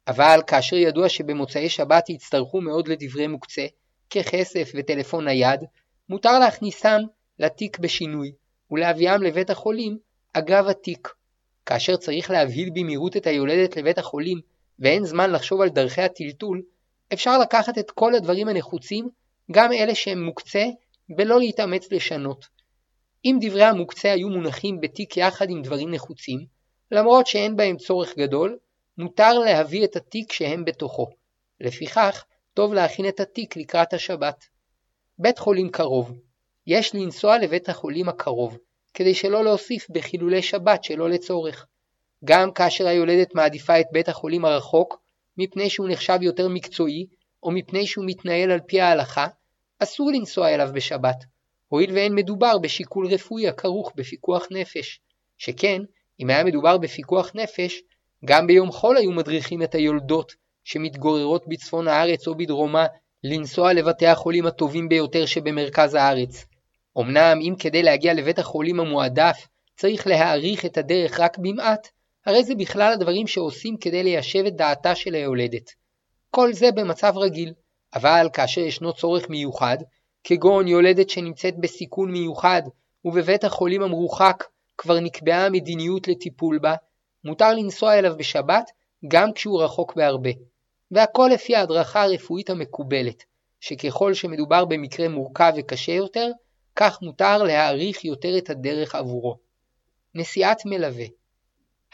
אבל 0.09 0.41
כאשר 0.47 0.77
ידוע 0.77 1.09
שבמוצאי 1.09 1.69
שבת 1.69 2.11
יצטרכו 2.11 2.61
מאוד 2.61 2.89
לדברי 2.89 3.27
מוקצה, 3.27 3.67
ככסף 4.11 4.73
וטלפון 4.75 5.25
נייד, 5.25 5.61
מותר 6.09 6.39
להכניסם 6.39 7.01
לתיק 7.39 7.79
בשינוי, 7.79 8.33
ולהביאם 8.71 9.23
לבית 9.23 9.51
החולים 9.51 9.99
אגב 10.33 10.69
התיק. 10.69 11.09
כאשר 11.67 11.97
צריך 11.97 12.31
להבהיל 12.31 12.71
במהירות 12.75 13.17
את 13.17 13.27
היולדת 13.27 13.77
לבית 13.77 13.99
החולים, 13.99 14.41
ואין 14.79 15.05
זמן 15.05 15.31
לחשוב 15.31 15.61
על 15.61 15.69
דרכי 15.69 16.03
הטלטול, 16.03 16.63
אפשר 17.13 17.39
לקחת 17.39 17.79
את 17.79 17.91
כל 17.91 18.15
הדברים 18.15 18.49
הנחוצים, 18.49 19.09
גם 19.51 19.73
אלה 19.73 19.95
שהם 19.95 20.23
מוקצה, 20.25 20.65
ולא 21.19 21.39
להתאמץ 21.39 21.93
לשנות. 21.93 22.47
אם 23.25 23.39
דברי 23.41 23.65
המוקצה 23.65 24.13
היו 24.13 24.29
מונחים 24.29 24.81
בתיק 24.81 25.17
יחד 25.17 25.51
עם 25.51 25.63
דברים 25.63 25.91
נחוצים, 25.91 26.47
למרות 26.91 27.27
שאין 27.27 27.57
בהם 27.57 27.77
צורך 27.77 28.19
גדול, 28.19 28.59
מותר 28.99 29.39
להביא 29.39 29.85
את 29.85 29.97
התיק 29.97 30.33
שהם 30.33 30.65
בתוכו. 30.65 31.07
לפיכך, 31.61 32.25
טוב 32.55 32.75
להכין 32.75 33.09
את 33.09 33.21
התיק 33.21 33.57
לקראת 33.57 33.93
השבת. 33.93 34.45
בית 35.19 35.39
חולים 35.39 35.71
קרוב 35.71 36.13
יש 36.67 36.95
לנסוע 36.95 37.39
לבית 37.39 37.69
החולים 37.69 38.09
הקרוב, 38.09 38.59
כדי 38.95 39.15
שלא 39.15 39.45
להוסיף 39.45 39.87
בחילולי 39.91 40.43
שבת 40.43 40.85
שלא 40.85 41.11
לצורך. 41.11 41.67
גם 42.25 42.53
כאשר 42.53 42.87
היולדת 42.87 43.35
מעדיפה 43.35 43.81
את 43.81 43.87
בית 43.93 44.09
החולים 44.09 44.45
הרחוק, 44.45 45.01
מפני 45.39 45.71
שהוא 45.71 45.89
נחשב 45.89 46.19
יותר 46.23 46.49
מקצועי, 46.49 47.07
או 47.43 47.51
מפני 47.51 47.87
שהוא 47.87 48.05
מתנהל 48.09 48.51
על 48.51 48.61
פי 48.67 48.81
ההלכה, 48.81 49.27
אסור 49.79 50.11
לנסוע 50.11 50.55
אליו 50.55 50.69
בשבת, 50.75 51.25
הואיל 51.69 51.93
ואין 51.93 52.15
מדובר 52.15 52.59
בשיקול 52.59 53.07
רפואי 53.07 53.49
הכרוך 53.49 53.93
בפיקוח 53.97 54.47
נפש, 54.51 55.01
שכן, 55.39 55.83
אם 56.21 56.31
היה 56.31 56.45
מדובר 56.45 56.79
בפיקוח 56.79 57.31
נפש, 57.35 57.83
גם 58.25 58.47
ביום 58.47 58.73
חול 58.73 58.97
היו 58.97 59.13
מדריכים 59.13 59.63
את 59.63 59.75
היולדות 59.75 60.33
שמתגוררות 60.65 61.45
בצפון 61.49 61.89
הארץ 61.89 62.29
או 62.29 62.35
בדרומה 62.35 62.87
לנסוע 63.25 63.73
לבתי 63.73 64.07
החולים 64.07 64.47
הטובים 64.47 64.89
ביותר 64.89 65.27
שבמרכז 65.27 65.95
הארץ. 65.95 66.45
אמנם 66.99 67.39
אם 67.43 67.55
כדי 67.59 67.83
להגיע 67.83 68.15
לבית 68.15 68.39
החולים 68.39 68.81
המועדף 68.81 69.47
צריך 69.77 70.07
להאריך 70.07 70.65
את 70.65 70.79
הדרך 70.79 71.21
רק 71.21 71.39
במעט, 71.39 71.89
הרי 72.27 72.45
זה 72.45 72.55
בכלל 72.55 72.93
הדברים 72.93 73.27
שעושים 73.27 73.77
כדי 73.77 74.03
ליישב 74.03 74.45
את 74.47 74.57
דעתה 74.57 74.95
של 74.95 75.15
היולדת. 75.15 75.71
כל 76.31 76.53
זה 76.53 76.73
במצב 76.73 77.13
רגיל, 77.17 77.53
אבל 77.95 78.29
כאשר 78.33 78.61
ישנו 78.61 78.93
צורך 78.93 79.31
מיוחד, 79.31 79.77
כגון 80.25 80.69
יולדת 80.69 81.11
שנמצאת 81.11 81.59
בסיכון 81.59 82.11
מיוחד 82.13 82.63
ובבית 83.05 83.45
החולים 83.45 83.83
המרוחק 83.83 84.45
כבר 84.79 85.01
נקבעה 85.01 85.51
מדיניות 85.51 86.09
לטיפול 86.09 86.59
בה, 86.59 86.75
מותר 87.25 87.53
לנסוע 87.55 87.99
אליו 87.99 88.17
בשבת 88.17 88.71
גם 89.09 89.33
כשהוא 89.33 89.63
רחוק 89.63 89.97
בהרבה. 89.97 90.31
והכל 90.91 91.31
לפי 91.35 91.57
ההדרכה 91.57 92.03
הרפואית 92.03 92.51
המקובלת, 92.51 93.25
שככל 93.61 94.15
שמדובר 94.15 94.65
במקרה 94.65 95.09
מורכב 95.09 95.53
וקשה 95.57 95.93
יותר, 95.93 96.31
כך 96.77 97.03
מותר 97.03 97.43
להאריך 97.43 98.05
יותר 98.05 98.39
את 98.39 98.51
הדרך 98.51 98.95
עבורו. 98.95 99.37
נסיעת 100.15 100.63
מלווה 100.65 101.07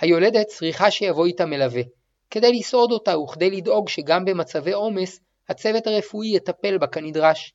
היולדת 0.02 0.46
צריכה 0.46 0.90
שיבוא 0.90 1.26
איתה 1.26 1.46
מלווה, 1.46 1.82
כדי 2.30 2.52
לסעוד 2.52 2.92
אותה 2.92 3.18
וכדי 3.18 3.50
לדאוג 3.50 3.88
שגם 3.88 4.24
במצבי 4.24 4.72
עומס 4.72 5.20
הצוות 5.48 5.86
הרפואי 5.86 6.36
יטפל 6.36 6.78
בה 6.78 6.86
כנדרש. 6.86 7.54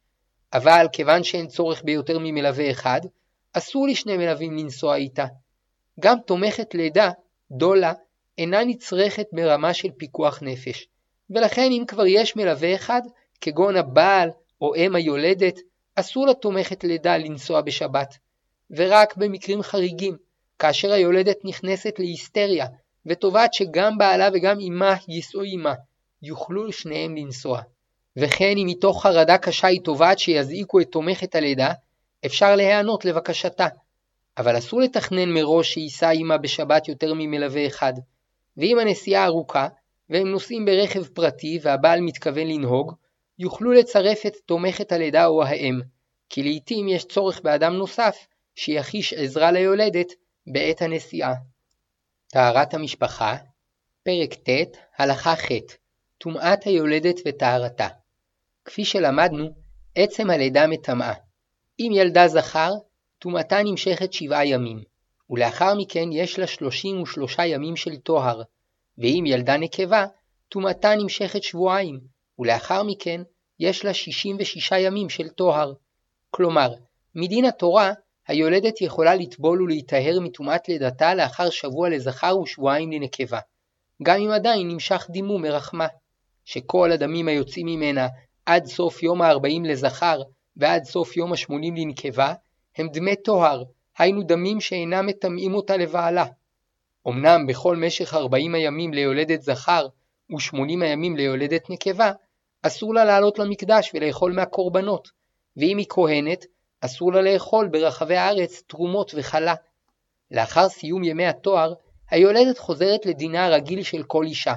אבל 0.53 0.87
כיוון 0.93 1.23
שאין 1.23 1.47
צורך 1.47 1.83
ביותר 1.83 2.19
ממלווה 2.19 2.71
אחד, 2.71 3.01
אסור 3.53 3.87
לשני 3.87 4.17
מלווים 4.17 4.57
לנסוע 4.57 4.95
איתה. 4.95 5.25
גם 5.99 6.17
תומכת 6.25 6.75
לידה, 6.75 7.11
דולה, 7.51 7.93
אינה 8.37 8.63
נצרכת 8.63 9.27
ברמה 9.31 9.73
של 9.73 9.91
פיקוח 9.97 10.39
נפש, 10.41 10.87
ולכן 11.29 11.69
אם 11.71 11.83
כבר 11.87 12.05
יש 12.07 12.35
מלווה 12.35 12.75
אחד, 12.75 13.01
כגון 13.41 13.75
הבעל 13.75 14.29
או 14.61 14.75
אם 14.75 14.95
היולדת, 14.95 15.59
אסור 15.95 16.27
לתומכת 16.27 16.83
לידה 16.83 17.17
לנסוע 17.17 17.61
בשבת, 17.61 18.17
ורק 18.71 19.17
במקרים 19.17 19.61
חריגים, 19.61 20.17
כאשר 20.59 20.91
היולדת 20.91 21.37
נכנסת 21.43 21.99
להיסטריה, 21.99 22.65
ותובעת 23.05 23.53
שגם 23.53 23.97
בעלה 23.97 24.29
וגם 24.33 24.57
אמה 24.67 24.95
ייסעו 25.07 25.41
עמה, 25.45 25.73
יוכלו 26.21 26.71
שניהם 26.71 27.15
לנסוע. 27.15 27.61
וכן 28.17 28.53
אם 28.57 28.67
מתוך 28.67 29.03
חרדה 29.03 29.37
קשה 29.37 29.67
היא 29.67 29.81
תובעת 29.81 30.19
שיזעיקו 30.19 30.79
את 30.79 30.87
תומכת 30.91 31.35
הלידה, 31.35 31.71
אפשר 32.25 32.55
להיענות 32.55 33.05
לבקשתה. 33.05 33.67
אבל 34.37 34.57
אסור 34.57 34.81
לתכנן 34.81 35.29
מראש 35.29 35.73
שייסע 35.73 36.09
עמה 36.09 36.37
בשבת 36.37 36.87
יותר 36.87 37.13
ממלווה 37.13 37.67
אחד. 37.67 37.93
ואם 38.57 38.79
הנסיעה 38.79 39.25
ארוכה, 39.25 39.67
והם 40.09 40.27
נוסעים 40.27 40.65
ברכב 40.65 41.03
פרטי 41.07 41.59
והבעל 41.61 42.01
מתכוון 42.01 42.47
לנהוג, 42.47 42.93
יוכלו 43.39 43.71
לצרף 43.71 44.25
את 44.25 44.35
תומכת 44.45 44.91
הלידה 44.91 45.25
או 45.25 45.43
האם, 45.43 45.79
כי 46.29 46.43
לעתים 46.43 46.87
יש 46.87 47.05
צורך 47.05 47.41
באדם 47.41 47.73
נוסף 47.73 48.27
שיחיש 48.55 49.13
עזרה 49.13 49.51
ליולדת 49.51 50.13
בעת 50.49 50.81
הנסיעה. 50.81 51.33
טהרת 52.27 52.73
המשפחה, 52.73 53.37
פרק 54.03 54.33
ט', 54.33 54.77
הלכה 54.97 55.35
ח', 55.35 55.51
טומאת 56.17 56.63
היולדת 56.63 57.15
וטהרתה. 57.25 57.87
כפי 58.65 58.85
שלמדנו, 58.85 59.49
עצם 59.95 60.29
הלידה 60.29 60.67
מטמאה. 60.67 61.13
אם 61.79 61.91
ילדה 61.95 62.27
זכר, 62.27 62.71
טומאתה 63.19 63.63
נמשכת 63.63 64.13
שבעה 64.13 64.45
ימים, 64.45 64.83
ולאחר 65.29 65.73
מכן 65.75 66.11
יש 66.11 66.39
לה 66.39 66.47
שלושים 66.47 67.01
ושלושה 67.01 67.45
ימים 67.45 67.75
של 67.75 67.97
טוהר, 67.97 68.41
ואם 68.97 69.23
ילדה 69.27 69.57
נקבה, 69.57 70.05
טומאתה 70.49 70.95
נמשכת 70.95 71.43
שבועיים, 71.43 71.99
ולאחר 72.39 72.83
מכן 72.83 73.21
יש 73.59 73.85
לה 73.85 73.93
שישים 73.93 74.37
ושישה 74.39 74.79
ימים 74.79 75.09
של 75.09 75.29
טוהר. 75.29 75.73
כלומר, 76.31 76.73
מדין 77.15 77.45
התורה, 77.45 77.93
היולדת 78.27 78.81
יכולה 78.81 79.15
לטבול 79.15 79.61
ולהיטהר 79.61 80.19
מטומאת 80.19 80.69
לידתה 80.69 81.15
לאחר 81.15 81.49
שבוע 81.49 81.89
לזכר 81.89 82.39
ושבועיים 82.39 82.91
לנקבה, 82.91 83.39
גם 84.03 84.19
אם 84.19 84.31
עדיין 84.31 84.67
נמשך 84.67 85.07
דימום 85.09 85.41
מרחמה, 85.41 85.87
שכל 86.45 86.91
הדמים 86.91 87.27
היוצאים 87.27 87.65
ממנה 87.65 88.07
עד 88.45 88.65
סוף 88.65 89.03
יום 89.03 89.21
ה-40 89.21 89.67
לזכר 89.67 90.21
ועד 90.57 90.83
סוף 90.83 91.17
יום 91.17 91.33
ה-80 91.33 91.79
לנקבה, 91.79 92.33
הם 92.77 92.87
דמי 92.93 93.15
טוהר, 93.15 93.63
היינו 93.97 94.23
דמים 94.23 94.61
שאינם 94.61 95.05
מטמאים 95.05 95.53
אותה 95.53 95.77
לבעלה. 95.77 96.25
אמנם 97.07 97.47
בכל 97.47 97.75
משך 97.75 98.13
40 98.13 98.55
הימים 98.55 98.93
ליולדת 98.93 99.41
זכר 99.41 99.87
ו-80 100.29 100.83
הימים 100.83 101.17
ליולדת 101.17 101.69
נקבה, 101.69 102.11
אסור 102.61 102.93
לה 102.93 103.05
לעלות 103.05 103.39
למקדש 103.39 103.91
ולאכול 103.93 104.33
מהקורבנות, 104.33 105.07
ואם 105.57 105.77
היא 105.77 105.85
כהנת, 105.89 106.45
אסור 106.81 107.13
לה 107.13 107.21
לאכול 107.21 107.67
ברחבי 107.67 108.15
הארץ 108.15 108.63
תרומות 108.67 109.11
וחלה. 109.15 109.55
לאחר 110.31 110.69
סיום 110.69 111.03
ימי 111.03 111.25
התואר, 111.25 111.73
היולדת 112.09 112.57
חוזרת 112.57 113.05
לדינה 113.05 113.45
הרגיל 113.45 113.83
של 113.83 114.03
כל 114.03 114.25
אישה, 114.25 114.53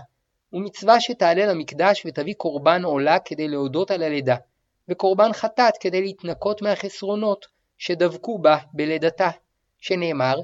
ומצווה 0.53 1.01
שתעלה 1.01 1.47
למקדש 1.47 2.07
ותביא 2.07 2.35
קורבן 2.35 2.85
עולה 2.85 3.19
כדי 3.19 3.49
להודות 3.49 3.91
על 3.91 4.03
הלידה, 4.03 4.37
וקורבן 4.89 5.33
חטאת 5.33 5.75
כדי 5.81 6.01
להתנקות 6.01 6.63
מהחסרונות 6.63 7.47
שדבקו 7.79 8.39
בה 8.39 8.57
בלידתה, 8.73 9.31
שנאמר, 9.79 10.41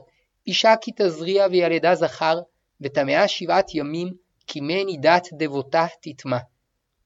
אישה 0.46 0.74
כי 0.80 0.90
תזריע 0.96 1.46
וילדה 1.50 1.94
זכר, 1.94 2.40
וטמאה 2.80 3.28
שבעת 3.28 3.74
ימים, 3.74 4.12
כי 4.46 4.60
מנידת 4.60 5.28
דבותה 5.32 5.86
תטמא. 6.02 6.38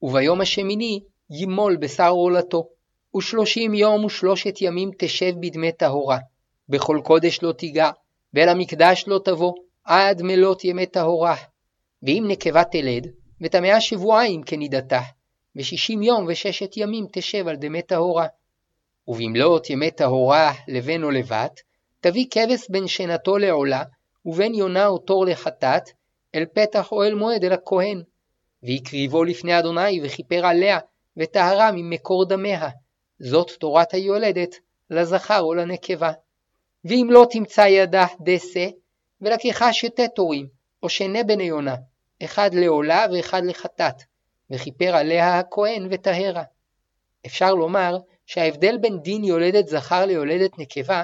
וביום 0.02 0.40
השמיני 0.40 1.00
ימול 1.30 1.76
בשר 1.76 2.08
עולתו. 2.08 2.68
ושלושים 3.16 3.74
יום 3.74 4.04
ושלושת 4.04 4.54
ימים 4.60 4.90
תשב 4.98 5.32
בדמי 5.40 5.72
טהורה. 5.72 6.18
בכל 6.68 7.00
קודש 7.04 7.42
לא 7.42 7.52
תיגע, 7.52 7.90
ואל 8.34 8.48
המקדש 8.48 9.04
לא 9.06 9.20
תבוא, 9.24 9.52
עד 9.84 10.22
מלות 10.22 10.64
ימי 10.64 10.86
טהורה. 10.86 11.36
ואם 12.02 12.24
נקבה 12.28 12.64
תלד, 12.64 13.06
וטמאה 13.40 13.80
שבועיים 13.80 14.42
כנידתה, 14.42 15.00
ושישים 15.56 16.02
יום 16.02 16.24
וששת 16.28 16.76
ימים 16.76 17.06
תשב 17.12 17.48
על 17.48 17.56
דמי 17.56 17.82
טהורה. 17.82 18.26
ובמלאת 19.08 19.70
ימי 19.70 19.90
טהורה 19.90 20.52
לבן 20.68 21.02
או 21.02 21.10
לבת, 21.10 21.60
תביא 22.00 22.26
כבש 22.30 22.70
בין 22.70 22.88
שנתו 22.88 23.38
לעולה, 23.38 23.82
ובין 24.24 24.54
יונה 24.54 24.86
או 24.86 24.98
תור 24.98 25.26
לחטאת, 25.26 25.82
אל 26.34 26.44
פתח 26.54 26.92
אוהל 26.92 27.14
מועד 27.14 27.44
אל 27.44 27.52
הכהן. 27.52 28.02
והקריבו 28.62 29.24
לפני 29.24 29.58
אדוני 29.58 30.00
וכיפר 30.02 30.46
עליה, 30.46 30.78
וטהרה 31.16 31.70
ממקור 31.72 32.28
דמיה. 32.28 32.68
זאת 33.20 33.50
תורת 33.50 33.94
היולדת, 33.94 34.56
לזכר 34.90 35.40
או 35.40 35.54
לנקבה. 35.54 36.12
ואם 36.84 37.08
לא 37.10 37.26
תמצא 37.30 37.60
ידה 37.60 38.06
דסה, 38.20 38.66
ולקחה 39.20 39.72
שתי 39.72 40.08
תורים, 40.08 40.46
או 40.82 40.88
שני 40.88 41.24
בני 41.24 41.42
יונה, 41.42 41.74
אחד 42.24 42.54
לעולה 42.54 43.06
ואחד 43.12 43.44
לחטאת, 43.44 44.02
וכיפר 44.50 44.96
עליה 44.96 45.38
הכהן 45.38 45.88
וטהרה. 45.90 46.42
אפשר 47.26 47.54
לומר 47.54 47.98
שההבדל 48.26 48.78
בין 48.78 48.98
דין 48.98 49.24
יולדת 49.24 49.68
זכר 49.68 50.06
ליולדת 50.06 50.58
נקבה, 50.58 51.02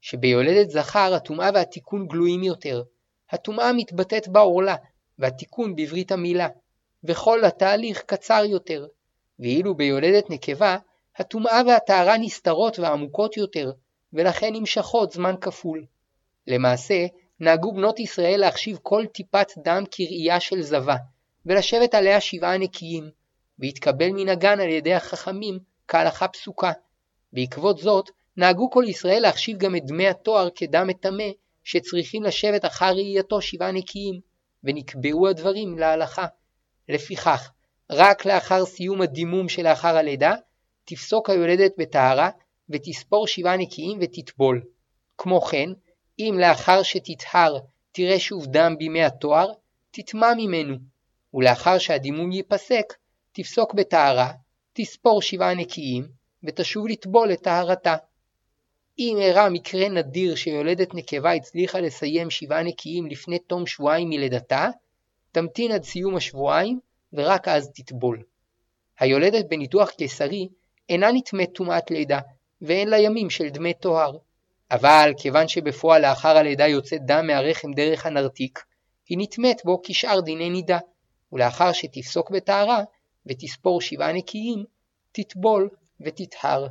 שביולדת 0.00 0.70
זכר 0.70 1.14
הטומאה 1.14 1.50
והתיקון 1.54 2.06
גלויים 2.06 2.42
יותר. 2.42 2.82
הטומאה 3.30 3.72
מתבטאת 3.72 4.28
בעורלה, 4.28 4.76
והתיקון 5.18 5.76
בברית 5.76 6.12
המילה, 6.12 6.48
וכל 7.04 7.44
התהליך 7.44 8.02
קצר 8.06 8.44
יותר. 8.44 8.86
ואילו 9.38 9.74
ביולדת 9.74 10.30
נקבה, 10.30 10.76
הטומאה 11.16 11.62
והטהרה 11.66 12.18
נסתרות 12.18 12.78
ועמוקות 12.78 13.36
יותר, 13.36 13.72
ולכן 14.12 14.52
נמשכות 14.52 15.12
זמן 15.12 15.34
כפול. 15.40 15.84
למעשה, 16.46 17.06
נהגו 17.40 17.72
בנות 17.72 18.00
ישראל 18.00 18.40
להחשיב 18.40 18.78
כל 18.82 19.06
טיפת 19.06 19.48
דם 19.58 19.84
כראייה 19.90 20.40
של 20.40 20.62
זבה, 20.62 20.96
ולשבת 21.46 21.94
עליה 21.94 22.20
שבעה 22.20 22.58
נקיים, 22.58 23.10
והתקבל 23.58 24.08
מנהגן 24.10 24.60
על 24.60 24.68
ידי 24.68 24.94
החכמים 24.94 25.58
כהלכה 25.88 26.28
פסוקה. 26.28 26.72
בעקבות 27.32 27.78
זאת, 27.78 28.10
נהגו 28.36 28.70
כל 28.70 28.84
ישראל 28.88 29.22
להחשיב 29.22 29.58
גם 29.58 29.76
את 29.76 29.86
דמי 29.86 30.08
התואר 30.08 30.48
כדם 30.54 30.86
מטמא, 30.86 31.24
שצריכים 31.64 32.22
לשבת 32.22 32.64
אחר 32.64 32.92
ראייתו 32.94 33.40
שבעה 33.40 33.72
נקיים, 33.72 34.20
ונקבעו 34.64 35.28
הדברים 35.28 35.78
להלכה. 35.78 36.26
לפיכך, 36.88 37.50
רק 37.90 38.26
לאחר 38.26 38.64
סיום 38.64 39.02
הדימום 39.02 39.48
שלאחר 39.48 39.96
הלידה, 39.96 40.34
תפסוק 40.84 41.30
היולדת 41.30 41.72
בטהרה, 41.78 42.30
ותספור 42.68 43.26
שבעה 43.26 43.56
נקיים 43.56 43.98
ותטבול. 44.00 44.62
כמו 45.18 45.40
כן, 45.40 45.70
אם 46.18 46.36
לאחר 46.40 46.82
שתטהר 46.82 47.58
תראה 47.92 48.18
שוב 48.18 48.46
דם 48.46 48.74
בימי 48.78 49.04
התואר, 49.04 49.52
תטמע 49.90 50.34
ממנו, 50.36 50.76
ולאחר 51.34 51.78
שהדימום 51.78 52.32
ייפסק, 52.32 52.94
תפסוק 53.32 53.74
בטהרה, 53.74 54.32
תספור 54.72 55.22
שבעה 55.22 55.54
נקיים, 55.54 56.08
ותשוב 56.44 56.86
לטבול 56.86 57.32
את 57.32 57.42
טהרתה. 57.42 57.96
אם 58.98 59.16
אירע 59.20 59.48
מקרה 59.48 59.88
נדיר 59.88 60.34
שיולדת 60.34 60.94
נקבה 60.94 61.32
הצליחה 61.32 61.80
לסיים 61.80 62.30
שבעה 62.30 62.62
נקיים 62.62 63.06
לפני 63.06 63.38
תום 63.38 63.66
שבועיים 63.66 64.08
מלידתה, 64.08 64.68
תמתין 65.32 65.72
עד 65.72 65.82
סיום 65.82 66.16
השבועיים, 66.16 66.80
ורק 67.12 67.48
אז 67.48 67.70
תטבול. 67.74 68.22
היולדת 68.98 69.44
בניתוח 69.48 69.90
קיסרי 69.90 70.48
אינה 70.92 71.12
נטמאת 71.12 71.50
טומאת 71.54 71.90
לידה, 71.90 72.20
ואין 72.62 72.88
לה 72.88 72.98
ימים 72.98 73.30
של 73.30 73.48
דמי 73.48 73.74
טוהר. 73.74 74.16
אבל 74.70 75.12
כיוון 75.16 75.48
שבפועל 75.48 76.02
לאחר 76.02 76.36
הלידה 76.36 76.66
יוצא 76.66 76.96
דם 76.96 77.26
מהרחם 77.26 77.72
דרך 77.72 78.06
הנרתיק, 78.06 78.64
היא 79.08 79.18
נטמאת 79.20 79.64
בו 79.64 79.80
כשאר 79.84 80.20
דיני 80.20 80.50
נידה, 80.50 80.78
ולאחר 81.32 81.72
שתפסוק 81.72 82.30
בטהרה, 82.30 82.82
ותספור 83.26 83.80
שבעה 83.80 84.12
נקיים, 84.12 84.64
תטבול 85.12 85.68
ותטהר. 86.00 86.66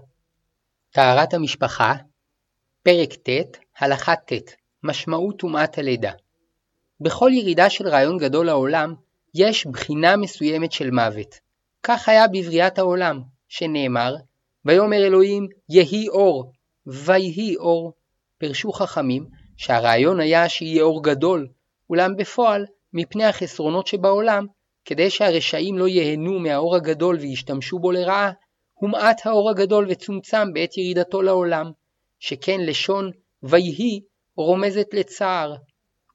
טהרת 0.91 1.33
המשפחה, 1.33 1.93
פרק 2.83 3.13
ט', 3.13 3.57
הלכה 3.77 4.15
ט', 4.15 4.51
משמעות 4.83 5.39
טומאת 5.39 5.77
הלידה. 5.77 6.11
בכל 6.99 7.31
ירידה 7.33 7.69
של 7.69 7.87
רעיון 7.87 8.17
גדול 8.17 8.45
לעולם, 8.45 8.95
יש 9.35 9.65
בחינה 9.65 10.15
מסוימת 10.17 10.71
של 10.71 10.91
מוות. 10.91 11.35
כך 11.83 12.09
היה 12.09 12.27
בבריאת 12.27 12.79
העולם, 12.79 13.21
שנאמר, 13.51 14.15
ויאמר 14.65 15.05
אלוהים 15.05 15.47
יהי 15.69 16.09
אור, 16.09 16.51
ויהי 16.85 17.55
אור. 17.55 17.93
פרשו 18.37 18.71
חכמים 18.71 19.25
שהרעיון 19.57 20.19
היה 20.19 20.49
שיהיה 20.49 20.83
אור 20.83 21.03
גדול, 21.03 21.47
אולם 21.89 22.15
בפועל, 22.17 22.65
מפני 22.93 23.25
החסרונות 23.25 23.87
שבעולם, 23.87 24.45
כדי 24.85 25.09
שהרשעים 25.09 25.77
לא 25.77 25.87
ייהנו 25.87 26.39
מהאור 26.39 26.75
הגדול 26.75 27.17
וישתמשו 27.21 27.79
בו 27.79 27.91
לרעה, 27.91 28.31
הומעט 28.73 29.25
האור 29.25 29.49
הגדול 29.49 29.87
וצומצם 29.89 30.53
בעת 30.53 30.77
ירידתו 30.77 31.21
לעולם, 31.21 31.71
שכן 32.19 32.59
לשון 32.59 33.11
ויהי 33.43 34.01
רומזת 34.37 34.87
לצער. 34.93 35.55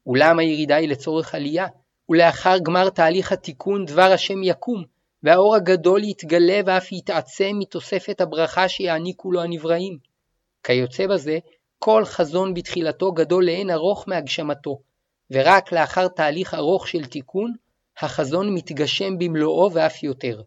אולם 0.07 0.39
הירידה 0.39 0.77
היא 0.77 0.89
לצורך 0.89 1.35
עלייה, 1.35 1.67
ולאחר 2.09 2.59
גמר 2.59 2.91
תהליך 2.91 3.33
התיקון 3.33 3.85
דבר 3.85 4.13
השם 4.13 4.43
יקום, 4.43 4.96
והאור 5.27 5.57
הגדול 5.57 6.05
יתגלה 6.05 6.61
ואף 6.67 6.93
יתעצם 6.93 7.51
מתוספת 7.59 8.21
הברכה 8.21 8.69
שיעניקו 8.69 9.33
לו 9.33 9.43
הנבראים. 9.43 9.99
כיוצא 10.63 11.07
בזה, 11.07 11.39
כל 11.79 12.05
חזון 12.05 12.55
בתחילתו 12.55 13.13
גדול 13.13 13.47
לאין 13.47 13.71
ארוך 13.71 14.05
מהגשמתו, 14.09 14.79
ורק 15.31 15.73
לאחר 15.73 16.09
תהליך 16.09 16.55
ארוך 16.55 16.89
של 16.89 17.05
תיקון, 17.05 17.53
החזון 18.01 18.55
מתגשם 18.55 19.19
במלואו 19.19 19.73
ואף 19.73 20.03
יותר. 20.03 20.43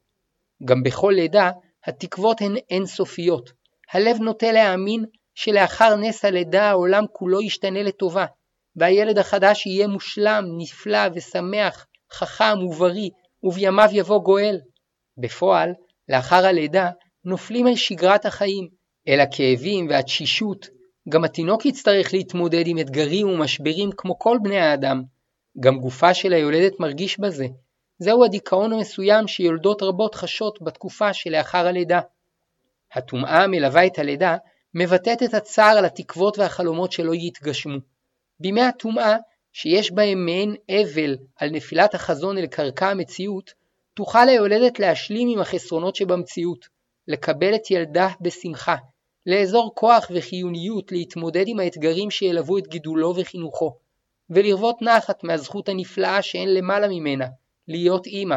גם 0.65 0.83
בכל 0.83 1.13
לידה, 1.15 1.51
התקוות 1.85 2.41
הן 2.41 2.55
אינסופיות. 2.69 3.51
הלב 3.91 4.17
נוטה 4.21 4.51
להאמין 4.51 5.05
שלאחר 5.35 5.95
נס 5.95 6.25
הלידה 6.25 6.69
העולם 6.69 7.03
כולו 7.11 7.41
ישתנה 7.41 7.83
לטובה, 7.83 8.25
והילד 8.75 9.17
החדש 9.17 9.65
יהיה 9.65 9.87
מושלם, 9.87 10.45
נפלא 10.57 10.99
ושמח, 11.15 11.85
חכם 12.11 12.63
ובריא, 12.63 13.09
ובימיו 13.43 13.89
יבוא 13.91 14.23
גואל. 14.23 14.59
בפועל, 15.19 15.73
לאחר 16.09 16.45
הלידה, 16.45 16.89
נופלים 17.25 17.67
אל 17.67 17.75
שגרת 17.75 18.25
החיים, 18.25 18.67
אל 19.07 19.19
הכאבים 19.19 19.87
והתשישות. 19.89 20.67
גם 21.09 21.23
התינוק 21.23 21.65
יצטרך 21.65 22.13
להתמודד 22.13 22.63
עם 22.67 22.79
אתגרים 22.79 23.29
ומשברים 23.29 23.89
כמו 23.97 24.19
כל 24.19 24.37
בני 24.43 24.59
האדם. 24.59 25.03
גם 25.59 25.79
גופה 25.79 26.13
של 26.13 26.33
היולדת 26.33 26.79
מרגיש 26.79 27.19
בזה. 27.19 27.45
זהו 27.99 28.25
הדיכאון 28.25 28.73
המסוים 28.73 29.27
שיולדות 29.27 29.83
רבות 29.83 30.15
חשות 30.15 30.59
בתקופה 30.61 31.13
שלאחר 31.13 31.67
הלידה. 31.67 31.99
הטומאה 32.93 33.43
המלווה 33.43 33.85
את 33.85 33.99
הלידה 33.99 34.37
מבטאת 34.73 35.23
את 35.23 35.33
הצער 35.33 35.77
על 35.77 35.85
התקוות 35.85 36.39
והחלומות 36.39 36.91
שלא 36.91 37.11
יתגשמו. 37.15 37.77
בימי 38.39 38.61
הטומאה, 38.61 39.15
שיש 39.53 39.91
בהם 39.91 40.25
מעין 40.25 40.55
אבל 40.69 41.17
על 41.35 41.49
נפילת 41.49 41.95
החזון 41.95 42.37
אל 42.37 42.47
קרקע 42.47 42.87
המציאות, 42.87 43.51
תוכל 43.99 44.29
היולדת 44.29 44.79
להשלים 44.79 45.29
עם 45.29 45.39
החסרונות 45.39 45.95
שבמציאות, 45.95 46.67
לקבל 47.07 47.55
את 47.55 47.71
ילדה 47.71 48.07
בשמחה, 48.21 48.75
לאזור 49.25 49.71
כוח 49.75 50.11
וחיוניות 50.15 50.91
להתמודד 50.91 51.43
עם 51.47 51.59
האתגרים 51.59 52.11
שילוו 52.11 52.57
את 52.57 52.67
גידולו 52.67 53.13
וחינוכו, 53.15 53.77
ולרוות 54.29 54.81
נחת 54.81 55.23
מהזכות 55.23 55.69
הנפלאה 55.69 56.21
שאין 56.21 56.53
למעלה 56.53 56.87
ממנה, 56.87 57.25
להיות 57.67 58.05
אימא. 58.05 58.35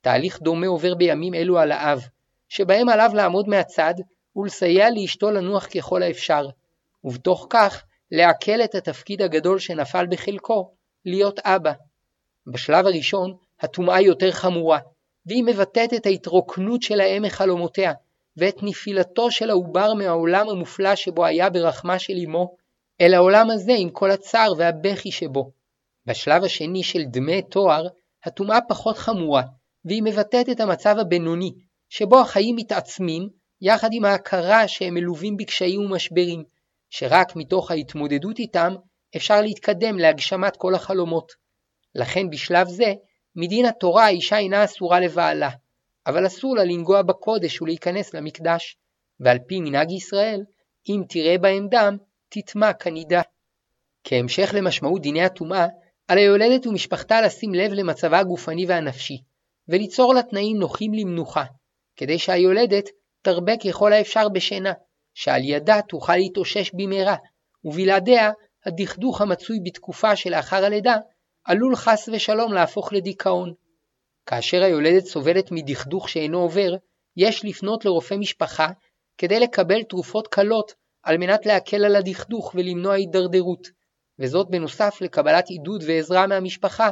תהליך 0.00 0.42
דומה 0.42 0.66
עובר 0.66 0.94
בימים 0.94 1.34
אלו 1.34 1.58
על 1.58 1.72
האב, 1.72 2.00
שבהם 2.48 2.88
עליו 2.88 3.10
לעמוד 3.14 3.48
מהצד 3.48 3.94
ולסייע 4.36 4.90
לאשתו 4.90 5.30
לנוח 5.30 5.66
ככל 5.66 6.02
האפשר, 6.02 6.46
ובתוך 7.04 7.46
כך 7.50 7.84
לעכל 8.10 8.60
את 8.64 8.74
התפקיד 8.74 9.22
הגדול 9.22 9.58
שנפל 9.58 10.06
בחלקו, 10.10 10.70
להיות 11.04 11.38
אבא. 11.38 11.72
בשלב 12.46 12.86
הראשון, 12.86 13.47
הטומאה 13.60 14.00
יותר 14.00 14.30
חמורה, 14.30 14.78
והיא 15.26 15.44
מבטאת 15.44 15.94
את 15.94 16.06
ההתרוקנות 16.06 16.82
של 16.82 17.00
האם 17.00 17.22
מחלומותיה, 17.22 17.92
ואת 18.36 18.62
נפילתו 18.62 19.30
של 19.30 19.50
העובר 19.50 19.94
מהעולם 19.94 20.48
המופלא 20.48 20.94
שבו 20.94 21.24
היה 21.24 21.50
ברחמה 21.50 21.98
של 21.98 22.14
אמו, 22.24 22.56
אל 23.00 23.14
העולם 23.14 23.50
הזה 23.50 23.72
עם 23.76 23.90
כל 23.90 24.10
הצער 24.10 24.52
והבכי 24.58 25.12
שבו. 25.12 25.50
בשלב 26.06 26.44
השני 26.44 26.82
של 26.82 27.02
דמי 27.04 27.42
תואר, 27.42 27.86
הטומאה 28.24 28.58
פחות 28.68 28.98
חמורה, 28.98 29.42
והיא 29.84 30.02
מבטאת 30.02 30.48
את 30.48 30.60
המצב 30.60 30.96
הבינוני, 30.98 31.52
שבו 31.88 32.20
החיים 32.20 32.56
מתעצמים, 32.56 33.28
יחד 33.60 33.88
עם 33.92 34.04
ההכרה 34.04 34.68
שהם 34.68 34.94
מלווים 34.94 35.36
בקשיים 35.36 35.80
ומשברים, 35.80 36.44
שרק 36.90 37.36
מתוך 37.36 37.70
ההתמודדות 37.70 38.38
איתם 38.38 38.74
אפשר 39.16 39.40
להתקדם 39.40 39.98
להגשמת 39.98 40.56
כל 40.56 40.74
החלומות. 40.74 41.32
לכן 41.94 42.30
בשלב 42.30 42.68
זה, 42.68 42.92
מדין 43.40 43.66
התורה 43.66 44.04
האישה 44.04 44.38
אינה 44.38 44.64
אסורה 44.64 45.00
לבעלה, 45.00 45.50
אבל 46.06 46.26
אסור 46.26 46.56
לה 46.56 46.64
לנגוע 46.64 47.02
בקודש 47.02 47.62
ולהיכנס 47.62 48.14
למקדש, 48.14 48.76
ועל 49.20 49.38
פי 49.46 49.60
מנהג 49.60 49.90
ישראל, 49.90 50.42
אם 50.88 51.02
תראה 51.08 51.38
בהם 51.38 51.68
דם, 51.68 51.96
תטמע 52.28 52.72
כנידה. 52.72 53.22
כהמשך 54.04 54.50
למשמעות 54.54 55.02
דיני 55.02 55.24
הטומאה, 55.24 55.66
על 56.08 56.18
היולדת 56.18 56.66
ומשפחתה 56.66 57.20
לשים 57.20 57.54
לב 57.54 57.72
למצבה 57.72 58.18
הגופני 58.18 58.66
והנפשי, 58.66 59.22
וליצור 59.68 60.14
לה 60.14 60.22
תנאים 60.22 60.58
נוחים 60.58 60.94
למנוחה, 60.94 61.44
כדי 61.96 62.18
שהיולדת 62.18 62.88
תרבה 63.22 63.52
ככל 63.56 63.92
האפשר 63.92 64.28
בשינה, 64.28 64.72
שעל 65.14 65.44
ידה 65.44 65.80
תוכל 65.88 66.16
להתאושש 66.16 66.70
במהרה, 66.74 67.16
ובלעדיה 67.64 68.30
הדכדוך 68.66 69.20
המצוי 69.20 69.58
בתקופה 69.64 70.16
שלאחר 70.16 70.64
הלידה 70.64 70.96
עלול 71.48 71.76
חס 71.76 72.08
ושלום 72.12 72.52
להפוך 72.52 72.92
לדיכאון. 72.92 73.54
כאשר 74.26 74.62
היולדת 74.62 75.04
סובלת 75.04 75.50
מדכדוך 75.50 76.08
שאינו 76.08 76.38
עובר, 76.38 76.74
יש 77.16 77.44
לפנות 77.44 77.84
לרופא 77.84 78.14
משפחה 78.14 78.68
כדי 79.18 79.40
לקבל 79.40 79.82
תרופות 79.82 80.28
קלות 80.28 80.72
על 81.02 81.18
מנת 81.18 81.46
להקל 81.46 81.84
על 81.84 81.96
הדכדוך 81.96 82.54
ולמנוע 82.54 82.94
הידרדרות, 82.94 83.68
וזאת 84.18 84.50
בנוסף 84.50 84.98
לקבלת 85.00 85.48
עידוד 85.48 85.84
ועזרה 85.86 86.26
מהמשפחה 86.26 86.90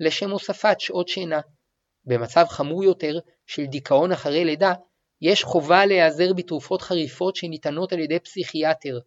לשם 0.00 0.30
הוספת 0.30 0.80
שעות 0.80 1.08
שינה. 1.08 1.40
במצב 2.04 2.44
חמור 2.48 2.84
יותר 2.84 3.18
של 3.46 3.64
דיכאון 3.64 4.12
אחרי 4.12 4.44
לידה, 4.44 4.72
יש 5.22 5.44
חובה 5.44 5.86
להיעזר 5.86 6.32
בתרופות 6.32 6.82
חריפות 6.82 7.36
שניתנות 7.36 7.92
על 7.92 7.98
ידי 7.98 8.20
פסיכיאטר, 8.20 8.98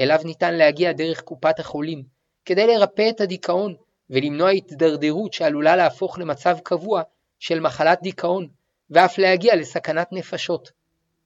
אליו 0.00 0.18
ניתן 0.24 0.54
להגיע 0.54 0.92
דרך 0.92 1.20
קופת 1.20 1.58
החולים, 1.58 2.02
כדי 2.44 2.66
לרפא 2.66 3.08
את 3.10 3.20
הדיכאון 3.20 3.74
ולמנוע 4.10 4.50
התדרדרות 4.50 5.32
שעלולה 5.32 5.76
להפוך 5.76 6.18
למצב 6.18 6.58
קבוע 6.58 7.02
של 7.38 7.60
מחלת 7.60 7.98
דיכאון, 8.02 8.48
ואף 8.90 9.18
להגיע 9.18 9.56
לסכנת 9.56 10.08
נפשות. 10.12 10.70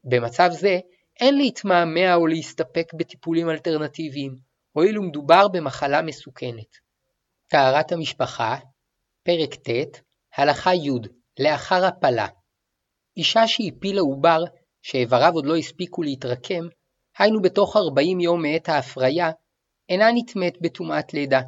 במצב 0.05 0.49
זה, 0.53 0.79
אין 1.21 1.37
להתמהמה 1.39 2.15
או 2.15 2.27
להסתפק 2.27 2.95
בטיפולים 2.95 3.51
אלטרנטיביים, 3.51 4.37
הואיל 4.73 4.99
ומדובר 4.99 5.49
במחלה 5.49 6.03
מסוכנת. 6.03 6.79
טהרת 7.49 7.93
המשפחה, 7.93 8.57
פרק 9.23 9.55
ט', 9.55 10.01
הלכה 10.37 10.75
י', 10.75 10.91
לאחר 11.41 11.85
הפלה. 11.85 12.27
אישה 13.17 13.47
שהפילה 13.47 14.01
עובר, 14.01 14.45
שאיבריו 14.83 15.33
עוד 15.35 15.47
לא 15.47 15.57
הספיקו 15.57 16.03
להתרקם, 16.03 16.69
היינו 17.19 17.43
בתוך 17.43 17.77
40 17.77 18.21
יום 18.21 18.43
מעת 18.43 18.69
ההפריה, 18.69 19.31
אינה 19.89 20.07
נטמאת 20.15 20.55
בטומאת 20.61 21.15
לידה, 21.15 21.41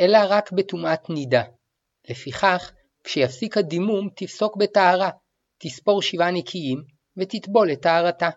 אלא 0.00 0.18
רק 0.28 0.52
בטומאת 0.52 1.10
נידה. 1.10 1.42
לפיכך, 2.08 2.72
כשיפסיק 3.04 3.56
הדימום 3.56 4.08
תפסוק 4.16 4.56
בטהרה, 4.56 5.10
תספור 5.58 6.02
שבעה 6.02 6.30
נקיים, 6.30 6.82
ותטבול 7.16 7.72
את 7.72 7.82
טהרתה. 7.82 8.30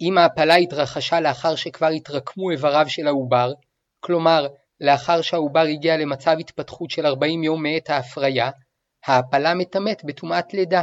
אם 0.00 0.18
ההפלה 0.18 0.54
התרחשה 0.54 1.20
לאחר 1.20 1.56
שכבר 1.56 1.86
התרקמו 1.86 2.50
איבריו 2.50 2.84
של 2.88 3.06
העובר, 3.06 3.52
כלומר, 4.00 4.46
לאחר 4.80 5.22
שהעובר 5.22 5.60
הגיע 5.60 5.96
למצב 5.96 6.36
התפתחות 6.40 6.90
של 6.90 7.06
40 7.06 7.42
יום 7.42 7.62
מעת 7.62 7.90
ההפריה, 7.90 8.50
ההפלה 9.06 9.54
מטמאת 9.54 10.04
בטומאת 10.04 10.54
לידה. 10.54 10.82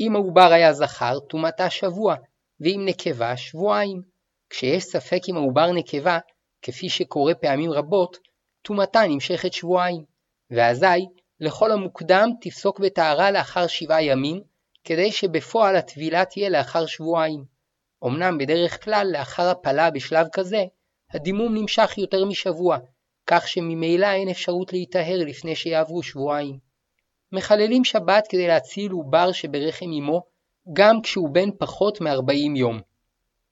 אם 0.00 0.16
העובר 0.16 0.52
היה 0.52 0.72
זכר, 0.72 1.18
טומאתה 1.20 1.70
שבוע, 1.70 2.14
ואם 2.60 2.82
נקבה, 2.84 3.36
שבועיים. 3.36 4.02
כשיש 4.50 4.84
ספק 4.84 5.20
אם 5.28 5.36
העובר 5.36 5.72
נקבה, 5.72 6.18
כפי 6.62 6.88
שקורה 6.88 7.34
פעמים 7.34 7.70
רבות, 7.70 8.18
טומאתה 8.64 9.00
נמשכת 9.08 9.52
שבועיים. 9.52 10.04
ואזי, 10.50 11.06
לכל 11.40 11.72
המוקדם 11.72 12.28
תפסוק 12.40 12.80
בטהרה 12.80 13.30
לאחר 13.30 13.66
שבעה 13.66 14.02
ימים, 14.02 14.40
כדי 14.84 15.12
שבפועל 15.12 15.76
הטבילה 15.76 16.24
תהיה 16.24 16.48
לאחר 16.48 16.86
שבועיים. 16.86 17.44
אמנם 18.04 18.38
בדרך 18.38 18.84
כלל 18.84 19.06
לאחר 19.12 19.42
הפלה 19.42 19.90
בשלב 19.90 20.26
כזה, 20.32 20.64
הדימום 21.10 21.54
נמשך 21.54 21.98
יותר 21.98 22.24
משבוע, 22.24 22.78
כך 23.26 23.48
שממילא 23.48 24.06
אין 24.06 24.28
אפשרות 24.28 24.72
להיטהר 24.72 25.18
לפני 25.26 25.56
שיעברו 25.56 26.02
שבועיים. 26.02 26.58
מחללים 27.32 27.84
שבת 27.84 28.26
כדי 28.28 28.46
להציל 28.46 28.92
עובר 28.92 29.32
שברחם 29.32 29.86
אמו, 29.98 30.22
גם 30.72 31.02
כשהוא 31.02 31.30
בן 31.30 31.50
פחות 31.58 32.00
מ-40 32.00 32.56
יום. 32.56 32.80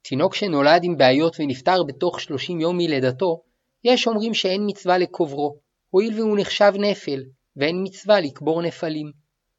תינוק 0.02 0.34
שנולד 0.34 0.84
עם 0.84 0.96
בעיות 0.96 1.36
ונפטר 1.40 1.82
בתוך 1.82 2.20
30 2.20 2.60
יום 2.60 2.76
מלידתו, 2.76 3.42
יש 3.84 4.06
אומרים 4.06 4.34
שאין 4.34 4.62
מצווה 4.66 4.98
לקוברו, 4.98 5.56
הואיל 5.90 6.20
והוא 6.20 6.38
נחשב 6.40 6.72
נפל, 6.78 7.22
ואין 7.56 7.76
מצווה 7.82 8.20
לקבור 8.20 8.62
נפלים. 8.62 9.12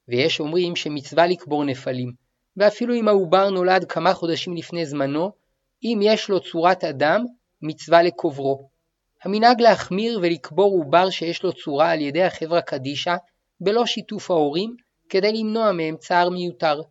ויש 0.07 0.39
אומרים 0.39 0.75
שמצווה 0.75 1.27
לקבור 1.27 1.63
נפלים, 1.63 2.13
ואפילו 2.57 2.95
אם 2.95 3.07
העובר 3.07 3.49
נולד 3.49 3.85
כמה 3.85 4.13
חודשים 4.13 4.55
לפני 4.55 4.85
זמנו, 4.85 5.31
אם 5.83 5.99
יש 6.03 6.29
לו 6.29 6.39
צורת 6.39 6.83
אדם, 6.83 7.25
מצווה 7.61 8.03
לקוברו. 8.03 8.69
המנהג 9.23 9.61
להחמיר 9.61 10.19
ולקבור 10.21 10.71
עובר 10.71 11.09
שיש 11.09 11.43
לו 11.43 11.53
צורה 11.53 11.91
על 11.91 12.01
ידי 12.01 12.23
החברה 12.23 12.61
קדישא, 12.61 13.15
בלא 13.59 13.85
שיתוף 13.85 14.31
ההורים, 14.31 14.75
כדי 15.09 15.33
למנוע 15.33 15.71
מהם 15.71 15.97
צער 15.97 16.29
מיותר. 16.29 16.81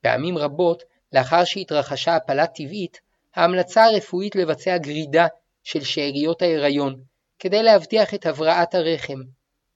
פעמים 0.00 0.38
רבות 0.38 0.82
לאחר 1.12 1.44
שהתרחשה 1.44 2.16
הפלה 2.16 2.46
טבעית, 2.46 3.00
ההמלצה 3.34 3.84
הרפואית 3.84 4.36
לבצע 4.36 4.78
גרידה 4.78 5.26
של 5.66 5.84
שאריות 5.84 6.42
ההיריון, 6.42 7.02
כדי 7.38 7.62
להבטיח 7.62 8.14
את 8.14 8.26
הבראת 8.26 8.74
הרחם. 8.74 9.18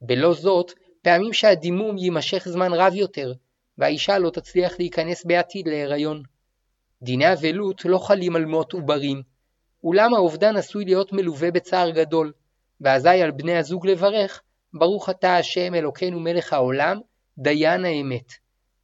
בלא 0.00 0.34
זאת, 0.34 0.72
פעמים 1.02 1.32
שהדימום 1.32 1.98
יימשך 1.98 2.48
זמן 2.48 2.72
רב 2.72 2.94
יותר, 2.94 3.32
והאישה 3.78 4.18
לא 4.18 4.30
תצליח 4.30 4.78
להיכנס 4.78 5.24
בעתיד 5.24 5.68
להיריון. 5.68 6.22
דיני 7.02 7.32
אבלות 7.32 7.84
לא 7.84 7.98
חלים 7.98 8.36
על 8.36 8.44
מות 8.44 8.72
עוברים, 8.72 9.22
אולם 9.84 10.14
האובדן 10.14 10.56
עשוי 10.56 10.84
להיות 10.84 11.12
מלווה 11.12 11.50
בצער 11.50 11.90
גדול, 11.90 12.32
ואזי 12.80 13.22
על 13.22 13.30
בני 13.30 13.56
הזוג 13.56 13.86
לברך, 13.86 14.42
ברוך 14.74 15.10
אתה 15.10 15.36
השם 15.36 15.74
אלוקינו 15.74 16.20
מלך 16.20 16.52
העולם, 16.52 17.00
דיין 17.38 17.84
האמת, 17.84 18.32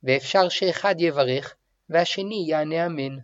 ואפשר 0.03 0.49
שאחד 0.49 0.95
יברך, 0.99 1.55
והשני 1.90 2.45
יענה 2.49 2.87
אמן. 2.87 3.16